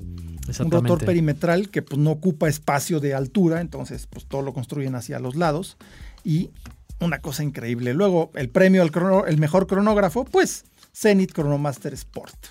[0.60, 4.96] Un rotor perimetral que pues, no ocupa espacio de altura, entonces pues todo lo construyen
[4.96, 5.76] hacia los lados.
[6.24, 6.52] Y
[7.02, 7.94] una cosa increíble.
[7.94, 8.92] Luego, el premio al
[9.28, 12.48] el mejor cronógrafo, pues Zenith Chronomaster Sport.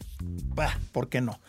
[0.55, 1.41] Bah, ¿Por qué no?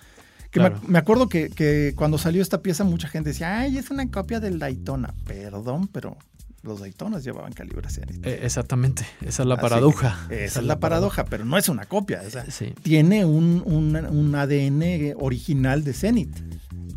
[0.51, 4.09] Que me, acuerdo que, que, cuando salió esta pieza mucha gente decía, ay, es una
[4.11, 5.13] copia del Daytona.
[5.25, 6.17] Perdón, pero
[6.63, 8.25] los Daytonas llevaban calibre Zenith.
[8.25, 10.27] Eh, exactamente, esa es la paradoja.
[10.29, 12.21] Esa, es la, paradoja, pero no es una copia.
[12.83, 16.37] Tiene un, un, ADN original de Zenith.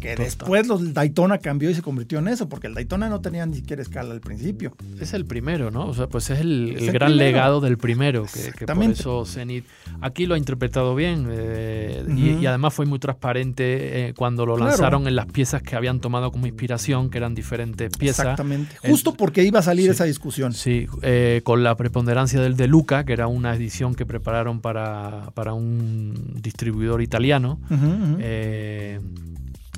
[0.01, 3.47] Que después los Daytona cambió y se convirtió en eso, porque el Daytona no tenía
[3.47, 4.75] ni siquiera escala al principio.
[5.01, 5.87] Es el primero, ¿no?
[5.87, 9.65] O sea, pues es el, gran legado del primero, que, por eso Zenith
[10.01, 15.07] aquí lo ha interpretado bien eh, y, además fue muy transparente eh, cuando lo lanzaron
[15.07, 18.27] en las piezas que habían tomado como inspiración, que eran diferentes piezas.
[18.27, 20.53] Exactamente, justo porque iba a salir esa discusión.
[20.53, 25.31] Sí, eh, con la preponderancia del De Luca, que era una edición que prepararon para,
[25.35, 27.59] para un distribuidor italiano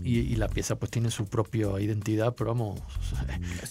[0.06, 2.80] y, la pieza pues tiene su propia identidad, pero vamos...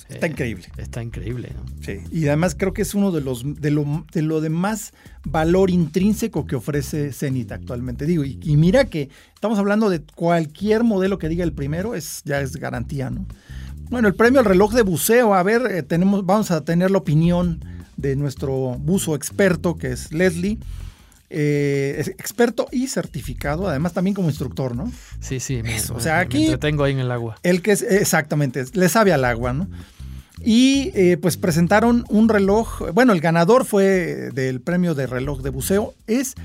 [0.10, 0.66] Está increíble.
[0.78, 1.50] Está increíble,
[1.82, 4.94] Sí, y además creo que es uno de los de lo, de lo de más
[5.24, 8.06] valor intrínseco que ofrece Zenith actualmente.
[8.06, 12.42] Digo, y, mira que estamos hablando de cualquier modelo que diga el primero, es, ya
[12.42, 13.26] es garantía, ¿no?
[13.90, 16.98] Bueno, el premio al reloj de buceo, a ver, eh, tenemos, vamos a tener la
[16.98, 17.64] opinión
[17.98, 20.58] de nuestro buzo experto, que es Leslie.
[21.30, 24.92] Eh, experto y certificado, además también como instructor, ¿no?
[25.20, 25.62] Sí, sí.
[25.94, 26.56] o sea, aquí.
[26.60, 27.38] tengo ahí en el agua.
[27.42, 29.68] El que es, exactamente, le sabe al agua, ¿no?
[30.44, 35.50] Y eh, pues presentaron un reloj, bueno, el ganador fue del premio de reloj de
[35.50, 36.36] buceo, es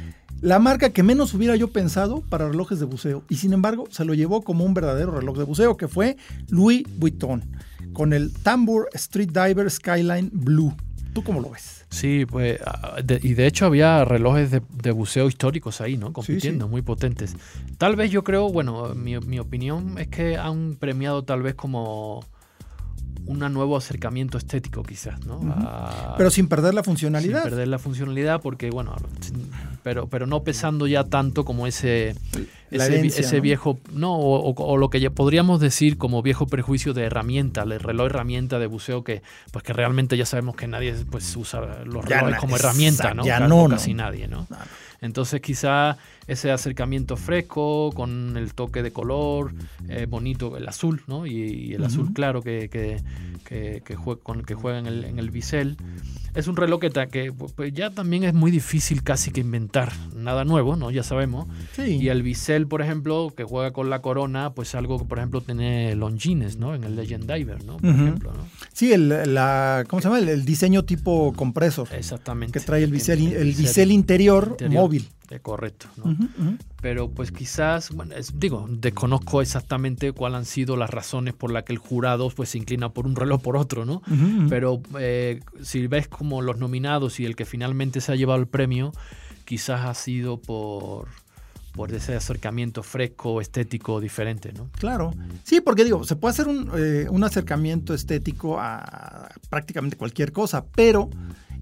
[0.40, 4.06] la marca que menos hubiera yo pensado para relojes de buceo, y sin embargo se
[4.06, 6.16] lo llevó como un verdadero reloj de buceo, que fue
[6.48, 7.44] Louis Vuitton,
[7.92, 10.74] con el Tambour Street Diver Skyline Blue.
[11.12, 11.79] ¿Tú cómo lo ves?
[11.90, 16.12] Sí, pues, ah, y de hecho había relojes de, buceo históricos ahí, ¿no?
[16.12, 17.34] Compitiendo, muy potentes.
[17.78, 22.24] Tal vez yo creo, bueno, mi, mi opinión es que han premiado tal vez como
[23.26, 25.40] un nuevo acercamiento estético quizás, ¿no?
[26.16, 27.42] pero sin perder la funcionalidad.
[27.42, 28.94] Sin perder la funcionalidad porque, bueno,
[29.82, 32.14] pero, pero no pesando ya tanto como ese,
[32.70, 38.06] ese, viejo, no, o, lo que podríamos decir como viejo prejuicio de herramienta, el reloj
[38.06, 42.38] herramienta de buceo que, pues que realmente ya sabemos que nadie pues, usa los relojes
[42.38, 43.24] como herramienta, ¿no?
[43.24, 44.46] Ya no, casi nadie, ¿no?
[45.00, 45.96] Entonces quizá
[46.30, 49.52] ese acercamiento fresco, con el toque de color,
[49.88, 51.26] eh, bonito, el azul, ¿no?
[51.26, 53.02] Y, el azul claro que, que,
[53.84, 55.76] que, juega, con el que juega en el, en el bisel.
[56.36, 56.78] Es un reloj
[57.10, 60.92] que, pues, ya también es muy difícil casi que inventar nada nuevo, ¿no?
[60.92, 61.48] Ya sabemos.
[61.76, 65.40] Y el bisel, por ejemplo, que juega con la corona, pues algo que, por ejemplo,
[65.40, 66.76] tiene Longines, ¿no?
[66.76, 67.78] En el Legend Diver, ¿no?
[67.78, 68.46] Por ejemplo, ¿no?
[68.72, 70.20] Sí, el, la, ¿cómo se llama?
[70.20, 71.88] El, diseño tipo compresor.
[71.92, 72.60] Exactamente.
[72.60, 75.08] Que trae el bisel, el bisel interior, móvil.
[75.38, 76.16] Correcto, ¿no?
[76.82, 81.72] Pero pues quizás, bueno, digo, desconozco exactamente cuáles han sido las razones por las que
[81.72, 84.02] el jurado pues se inclina por un reloj por otro, ¿no?
[84.48, 88.48] Pero eh, si ves como los nominados y el que finalmente se ha llevado el
[88.48, 88.92] premio,
[89.44, 91.08] quizás ha sido por
[91.72, 94.68] por ese acercamiento fresco, estético, diferente, ¿no?
[94.78, 95.12] Claro.
[95.44, 100.64] Sí, porque digo, se puede hacer un, eh, un acercamiento estético a prácticamente cualquier cosa,
[100.66, 101.10] pero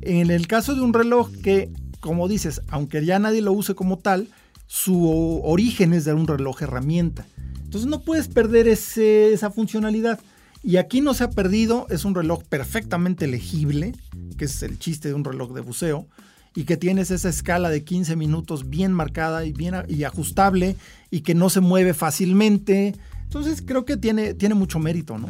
[0.01, 3.99] en el caso de un reloj que, como dices, aunque ya nadie lo use como
[3.99, 4.28] tal,
[4.66, 7.26] su origen es de un reloj herramienta.
[7.64, 10.20] Entonces no puedes perder ese, esa funcionalidad.
[10.62, 13.94] Y aquí no se ha perdido, es un reloj perfectamente legible,
[14.36, 16.07] que es el chiste de un reloj de buceo
[16.55, 20.76] y que tienes esa escala de 15 minutos bien marcada y bien ajustable
[21.11, 22.96] y que no se mueve fácilmente.
[23.22, 25.28] Entonces creo que tiene, tiene mucho mérito, ¿no?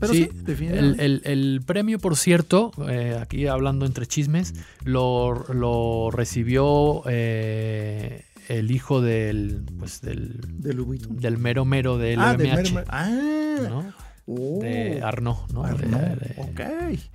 [0.00, 8.70] Pero sí, el, premio, por cierto, eh, aquí hablando entre chismes, lo, recibió eh, el
[8.70, 12.84] hijo del, pues del, del mero mero del ah, MH.
[12.88, 14.60] Ah, de oh.
[15.02, 15.62] Arnaud, ¿no?
[15.62, 16.60] ok.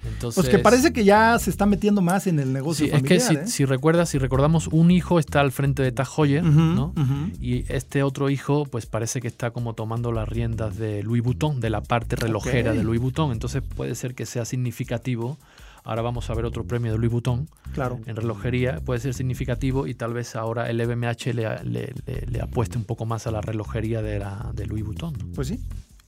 [0.06, 3.04] Entonces, pues que parece que ya se está metiendo más en el negocio sí, Es
[3.04, 3.48] que si, ¿eh?
[3.48, 6.94] si, recuerdas, si recordamos, un hijo está al frente de Tag Heuer, ¿no?
[7.40, 11.60] Y este otro hijo, pues parece que está como tomando las riendas de Louis Vuitton,
[11.60, 13.32] de la parte relojera de Louis Vuitton.
[13.32, 15.38] Entonces puede ser que sea significativo.
[15.84, 18.00] Ahora vamos a ver otro premio de Louis Vuitton claro.
[18.06, 18.80] en relojería.
[18.82, 21.94] Puede ser significativo y tal vez ahora el EBMH le, le,
[22.28, 25.14] le, apueste un poco más a la relojería de, la, de Louis Vuitton.
[25.34, 25.60] Pues sí,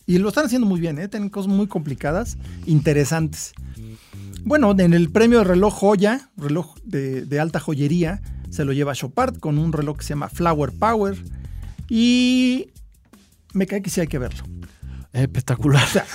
[0.05, 1.07] y lo están haciendo muy bien, ¿eh?
[1.07, 3.53] tienen cosas muy complicadas, interesantes.
[4.43, 9.37] Bueno, en el premio de reloj joya, reloj de, alta joyería, se lo lleva Chopard
[9.37, 11.17] con un reloj que se llama Flower Power.
[11.89, 12.67] Y
[13.53, 14.43] me cae que sí hay que verlo.
[15.13, 15.83] Es espectacular.
[15.83, 16.05] O sea,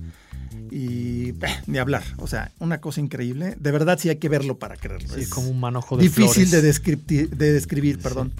[0.78, 1.34] Y
[1.66, 3.56] ni hablar, o sea, una cosa increíble.
[3.58, 5.16] De verdad sí hay que verlo para creerlo.
[5.16, 8.32] es como un manojo de Difícil de, de, describir, perdón.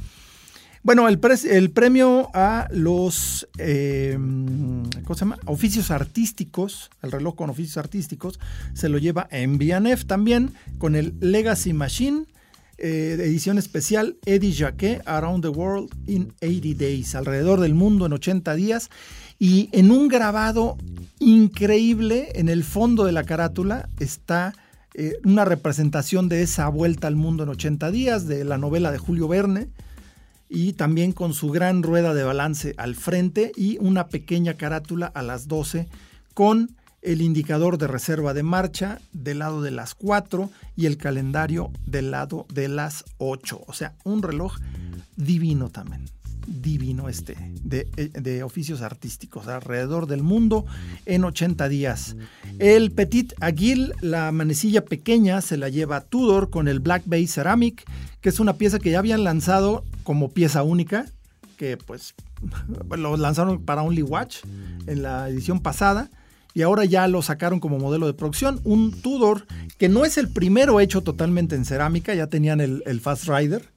[0.84, 1.18] Bueno, el,
[1.50, 5.38] el, premio a los em, ¿cómo se llama?
[5.46, 8.38] oficios artísticos, el reloj con oficios artísticos,
[8.72, 12.26] se lo lleva MBNF también con el Legacy Machine
[12.80, 18.12] eh, edición especial Eddie Jacquet Around the World in 80 Days, alrededor del mundo en
[18.12, 18.88] 80 días.
[19.38, 20.76] Y en un grabado
[21.20, 24.54] increíble, en el fondo de la carátula está
[24.94, 28.98] eh, una representación de esa vuelta al mundo en 80 días, de la novela de
[28.98, 29.68] Julio Verne,
[30.48, 35.22] y también con su gran rueda de balance al frente y una pequeña carátula a
[35.22, 35.88] las 12
[36.34, 41.70] con el indicador de reserva de marcha del lado de las 4 y el calendario
[41.86, 43.62] del lado de las 8.
[43.66, 44.56] O sea, un reloj
[45.16, 46.04] divino también.
[46.48, 50.64] Divino este, de, oficios artísticos alrededor del mundo
[51.06, 52.16] en 80 días.
[52.58, 57.84] El Petit Aguil, la manecilla pequeña, se la lleva Tudor con el Black Bay Ceramic,
[58.20, 61.06] que es una pieza que ya habían lanzado como pieza única,
[61.56, 62.14] que pues
[62.96, 64.38] lo lanzaron para Only Watch
[64.86, 66.10] en la edición pasada
[66.54, 68.60] y ahora ya lo sacaron como modelo de producción.
[68.64, 69.46] Un Tudor
[69.78, 73.68] que no es el primero hecho totalmente en cerámica, ya tenían el, Fast Rider,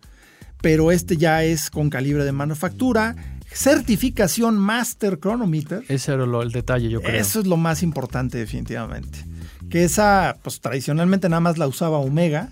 [0.61, 3.15] pero este ya es con calibre de manufactura.
[3.53, 5.83] Certificación Master Chronometer.
[5.89, 7.19] Ese era el detalle, yo creo.
[7.19, 9.25] Eso es lo más importante, definitivamente.
[9.69, 12.49] Que esa, pues tradicionalmente nada más la usaba Omega,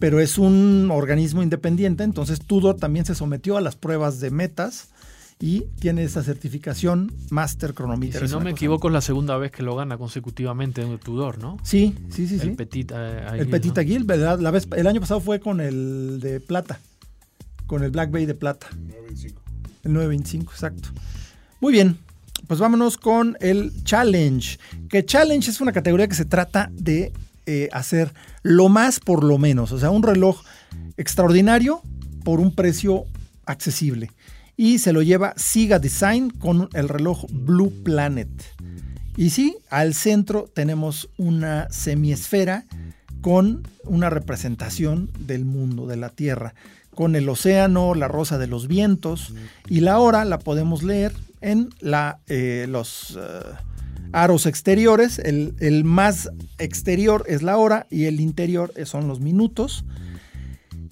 [0.00, 4.88] pero es un organismo independiente, entonces Tudor también se sometió a las pruebas de metas
[5.38, 8.26] y tiene esa certificación Master Chronometer.
[8.26, 11.38] Si no me equivoco, es la segunda vez que lo gana consecutivamente en el Tudor,
[11.38, 11.58] ¿no?
[11.62, 12.38] Sí, sí, sí.
[12.40, 14.38] El Petit eh, El Petit Aguil, ¿verdad?
[14.38, 16.80] La vez, el año pasado fue con el de plata,
[17.70, 18.66] con el Black Bay de plata.
[18.72, 19.42] El 925.
[19.84, 20.88] El 925, exacto.
[21.60, 21.98] Muy bien,
[22.48, 24.58] pues vámonos con el Challenge.
[24.88, 27.12] Que Challenge es una categoría que se trata de
[27.46, 28.12] eh, hacer
[28.42, 29.70] lo más por lo menos.
[29.70, 30.42] O sea, un reloj
[30.96, 31.80] extraordinario
[32.24, 33.04] por un precio
[33.46, 34.10] accesible
[34.56, 38.28] y se lo lleva Siga Design con el reloj Blue Planet.
[39.16, 42.64] Y sí, al centro tenemos una semiesfera
[43.20, 46.54] con una representación del mundo, de la Tierra,
[47.00, 49.32] con el océano, la rosa de los vientos,
[49.70, 53.40] y la hora la podemos leer en la, eh, los eh,
[54.12, 55.18] aros exteriores.
[55.18, 59.86] El, el, más exterior es la hora y el interior son los minutos.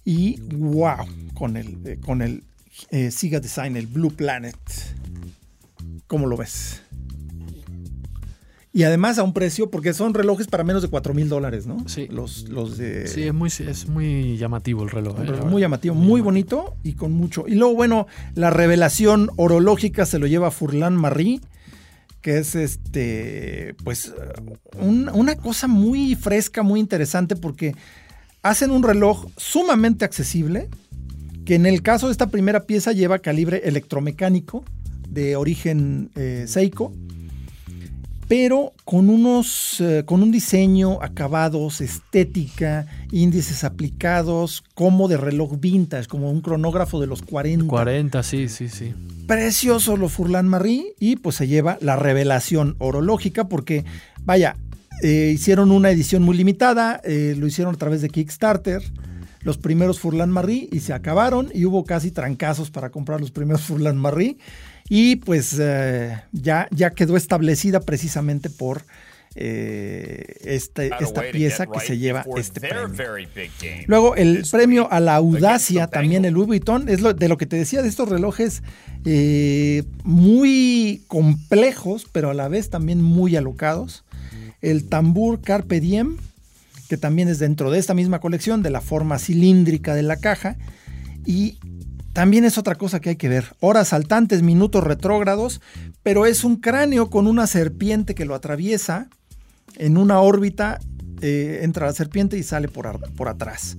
[0.02, 1.04] Y wow,
[1.34, 2.42] con el, eh, con el
[3.10, 4.56] Siga Design, el Blue Planet.
[6.06, 6.80] ¿Cómo lo ves?
[8.72, 11.88] Y además a un precio, porque son relojes para menos de 4 mil dólares, ¿no?
[11.88, 12.06] Sí.
[12.08, 13.06] Los, los de...
[13.08, 15.18] Sí, es muy, es muy llamativo el reloj.
[15.20, 15.46] ¿eh?
[15.46, 17.44] muy llamativo, muy, bonito y con mucho.
[17.48, 21.40] Y luego, bueno, la revelación orológica se lo lleva Furlan Marie,
[22.20, 24.12] que es este, pues,
[24.78, 27.74] una cosa muy fresca, muy interesante, porque
[28.42, 30.68] hacen un reloj sumamente accesible
[31.48, 34.64] que en el caso de esta primera pieza lleva calibre electromecánico
[35.08, 36.92] de origen eh, Seiko,
[38.28, 46.06] pero con unos eh, con un diseño, acabados, estética, índices aplicados, como de reloj vintage,
[46.06, 47.66] como un cronógrafo de los 40.
[47.66, 48.94] 40, sí, sí, sí.
[49.26, 53.84] Precioso lo Furlan Marie y pues se lleva la revelación orológica porque
[54.24, 54.56] vaya,
[55.02, 58.82] eh, hicieron una edición muy limitada, lo hicieron a través de Kickstarter
[59.42, 63.62] los primeros Furlan Marie y se acabaron y hubo casi trancazos para comprar los primeros
[63.62, 64.36] Furlan Marie
[64.88, 68.82] y pues eh, ya, ya quedó establecida precisamente por
[69.34, 72.88] eh, este, esta pieza que se lleva este premio.
[73.86, 77.46] Luego el premio a la audacia, también el Louis Vuitton, es lo, de lo que
[77.46, 78.62] te decía de estos relojes
[79.04, 84.04] eh, muy complejos, pero a la vez también muy alocados.
[84.60, 86.16] El tambor Carpe Diem,
[86.88, 90.56] que también es dentro de esta misma colección, de la forma cilíndrica de la caja.
[91.26, 91.58] Y
[92.18, 93.54] también es otra cosa que hay que ver.
[93.60, 95.60] Horas saltantes, minutos retrógrados,
[96.02, 99.08] pero es un cráneo con una serpiente que lo atraviesa
[99.76, 100.80] en una órbita,
[101.20, 103.76] eh, entra la serpiente y sale por, por atrás.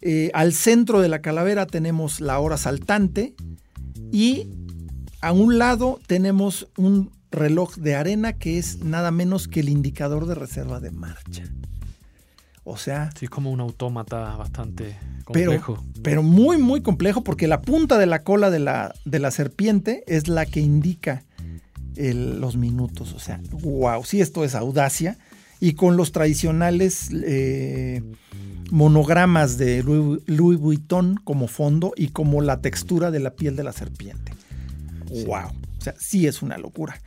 [0.00, 3.34] Eh, al centro de la calavera tenemos la hora saltante
[4.12, 4.48] y
[5.20, 10.26] a un lado tenemos un reloj de arena que es nada menos que el indicador
[10.26, 11.42] de reserva de marcha.
[12.64, 13.10] O sea.
[13.18, 15.78] Sí, es como un autómata bastante complejo.
[15.92, 19.30] Pero, pero muy, muy complejo porque la punta de la cola de la, de la
[19.30, 21.24] serpiente es la que indica
[21.96, 23.12] los minutos.
[23.12, 25.18] O sea, wow, sí, esto es audacia.
[25.60, 28.02] Y con los tradicionales eh,
[28.70, 33.72] monogramas de Louis, Vuitton como fondo y como la textura de la piel de la
[33.72, 34.32] serpiente.
[35.26, 35.50] Wow.
[35.78, 37.00] O sea, sí es una locura.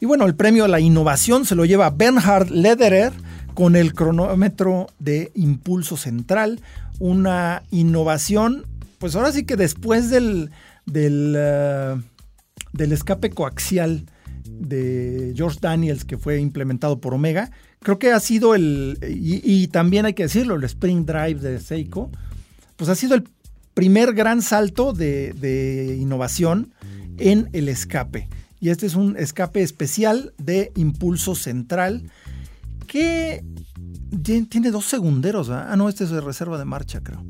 [0.00, 3.12] Y bueno, el premio a la innovación se lo lleva Bernhard Lederer
[3.54, 6.60] con el cronómetro de impulso central.
[6.98, 8.66] Una innovación,
[8.98, 10.50] pues ahora sí que después del,
[10.86, 11.96] del, eh,
[12.72, 14.06] del escape coaxial
[14.44, 17.50] de George Daniels que fue implementado por Omega,
[17.80, 22.10] creo que ha sido el, y, también hay que decirlo, el Spring Drive de Seiko,
[22.76, 23.28] pues ha sido el
[23.74, 26.72] primer gran salto de innovación
[27.18, 28.28] en el escape.
[28.60, 32.04] Y este es un escape especial de impulso central
[32.92, 33.42] que
[34.22, 35.48] tiene dos segunderos.
[35.48, 37.24] Ah, no, este es de reserva de marcha, creo.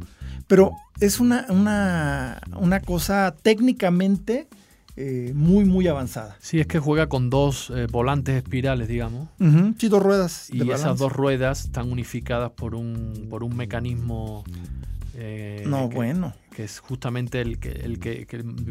[0.49, 4.49] Pero es una, una, una cosa técnicamente
[4.97, 6.37] eh, muy, muy avanzada.
[6.41, 9.29] Sí, es que juega con dos eh, volantes espirales, digamos.
[9.79, 10.49] Sí, dos ruedas.
[10.51, 14.43] Y esas dos ruedas están unificadas por un, por un mecanismo.
[15.15, 16.35] Eh, no, bueno.
[16.55, 18.27] Que es justamente el que, el que,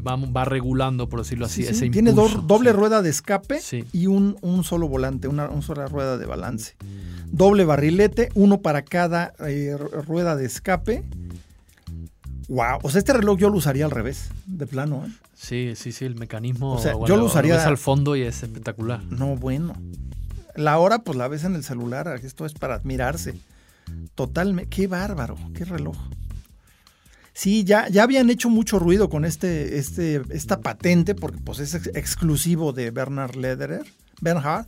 [0.06, 3.60] va, regulando, por decirlo así, ese Tiene doble rueda de escape
[3.92, 6.76] y un, un, solo volante, una, una, sola rueda de balance.
[7.32, 9.34] Doble barrilete, uno para cada
[10.08, 11.04] rueda de escape.
[12.50, 15.12] Wow, o sea, este reloj yo lo usaría al revés, de plano, ¿eh?
[15.42, 16.74] Sí, sí, sí, el mecanismo.
[16.74, 17.66] O sea, yo lo usaría.
[17.66, 19.04] al fondo y es espectacular.
[19.06, 19.74] No, bueno.
[20.56, 22.20] La hora, pues la ves en el celular.
[22.22, 23.34] Esto es para admirarse.
[24.14, 24.70] Totalmente.
[24.70, 25.98] Qué bárbaro, qué reloj.
[27.34, 31.76] Sí, ya, ya habían hecho mucho ruido con este, este, esta patente, porque pues es
[31.76, 33.84] exclusivo de Bernard Lederer.
[34.20, 34.68] Bernhard.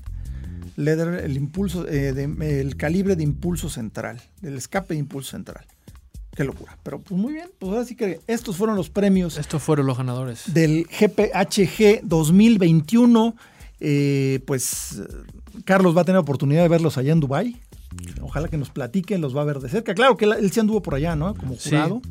[0.76, 5.66] Lederer, el impulso, eh, el calibre de impulso central, el escape de impulso central.
[6.36, 6.78] Qué locura.
[6.82, 9.38] Pero pues muy bien, pues ahora sí que estos fueron los premios.
[9.38, 10.52] Estos fueron los ganadores.
[10.52, 13.36] Del GPHG 2021.
[13.80, 15.04] Eh, pues
[15.66, 17.62] Carlos va a tener oportunidad de verlos allá en Dubai.
[18.22, 19.94] Ojalá que nos platiquen, los va a ver de cerca.
[19.94, 21.36] Claro que él sí anduvo por allá, ¿no?
[21.36, 22.02] Como jurado.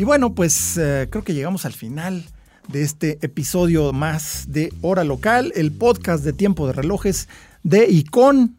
[0.00, 2.24] Y bueno, pues eh, creo que llegamos al final
[2.68, 7.28] de este episodio más de Hora Local, el podcast de tiempo de relojes
[7.64, 8.56] de Icon.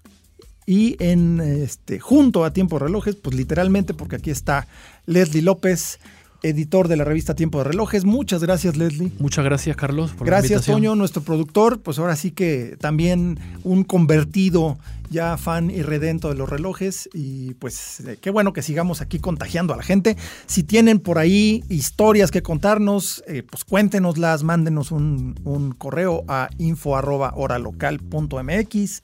[0.68, 4.68] Y en este junto a Tiempo de Relojes, pues literalmente porque aquí está
[5.08, 6.00] Leslie López,
[6.44, 8.06] editor de la revista Tiempo de Relojes.
[8.06, 9.12] Muchas gracias, Leslie.
[9.20, 10.12] Muchas gracias, Carlos.
[10.12, 11.82] Por gracias, Toño, nuestro productor.
[11.82, 14.78] Pues ahora sí que también un convertido
[15.12, 17.10] ya fan y redento de los relojes.
[17.14, 20.16] Y pues eh, qué bueno que sigamos aquí contagiando a la gente.
[20.48, 26.50] Si tienen por ahí historias que contarnos, eh, pues cuéntenoslas, mándenos un, un correo a
[26.58, 29.04] info.horalocal.mx.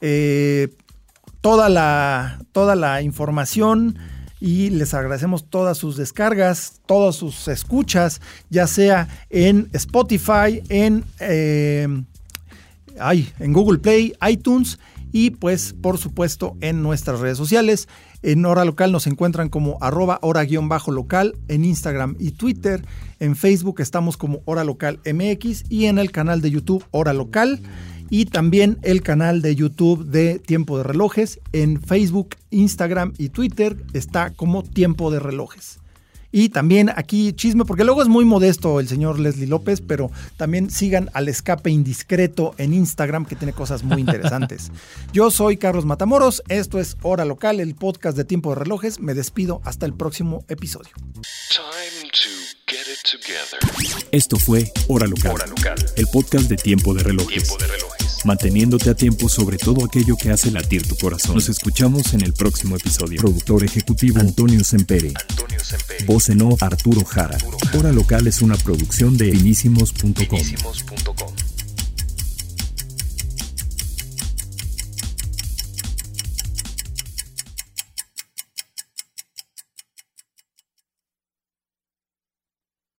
[0.00, 0.68] Eh,
[1.40, 3.98] toda la, toda la información
[4.40, 8.20] y les agradecemos todas sus descargas, todas sus escuchas,
[8.50, 11.88] ya sea en Spotify, en, eh,
[13.38, 14.78] en Google Play, iTunes
[15.12, 17.88] y pues por supuesto en nuestras redes sociales.
[18.22, 22.84] En Hora Local nos encuentran como arroba hora-local en Instagram y Twitter.
[23.20, 27.60] En Facebook estamos como Hora Local MX y en el canal de YouTube Hora Local
[28.10, 31.40] y también el canal de YouTube de Tiempo de Relojes.
[31.52, 35.78] En Facebook, Instagram y Twitter está como Tiempo de Relojes.
[36.30, 40.70] Y también aquí chisme, porque luego es muy modesto el señor Leslie López, pero también
[40.70, 44.70] sigan al escape indiscreto en Instagram, que tiene cosas muy interesantes.
[45.12, 49.00] Yo soy Carlos Matamoros, esto es Hora Local, el podcast de Tiempo de Relojes.
[49.00, 50.90] Me despido hasta el próximo episodio.
[54.10, 55.36] Esto fue Hora Local,
[55.96, 57.48] el podcast de Tiempo de Relojes
[58.24, 61.34] manteniéndote a tiempo sobre todo aquello que hace latir tu corazón.
[61.34, 63.20] Nos escuchamos en el próximo episodio.
[63.20, 65.12] Productor ejecutivo Antonio Sempere.
[66.06, 67.38] Voz en off Arturo Jara.
[67.78, 70.40] Hora Local es una producción de finísimos.com.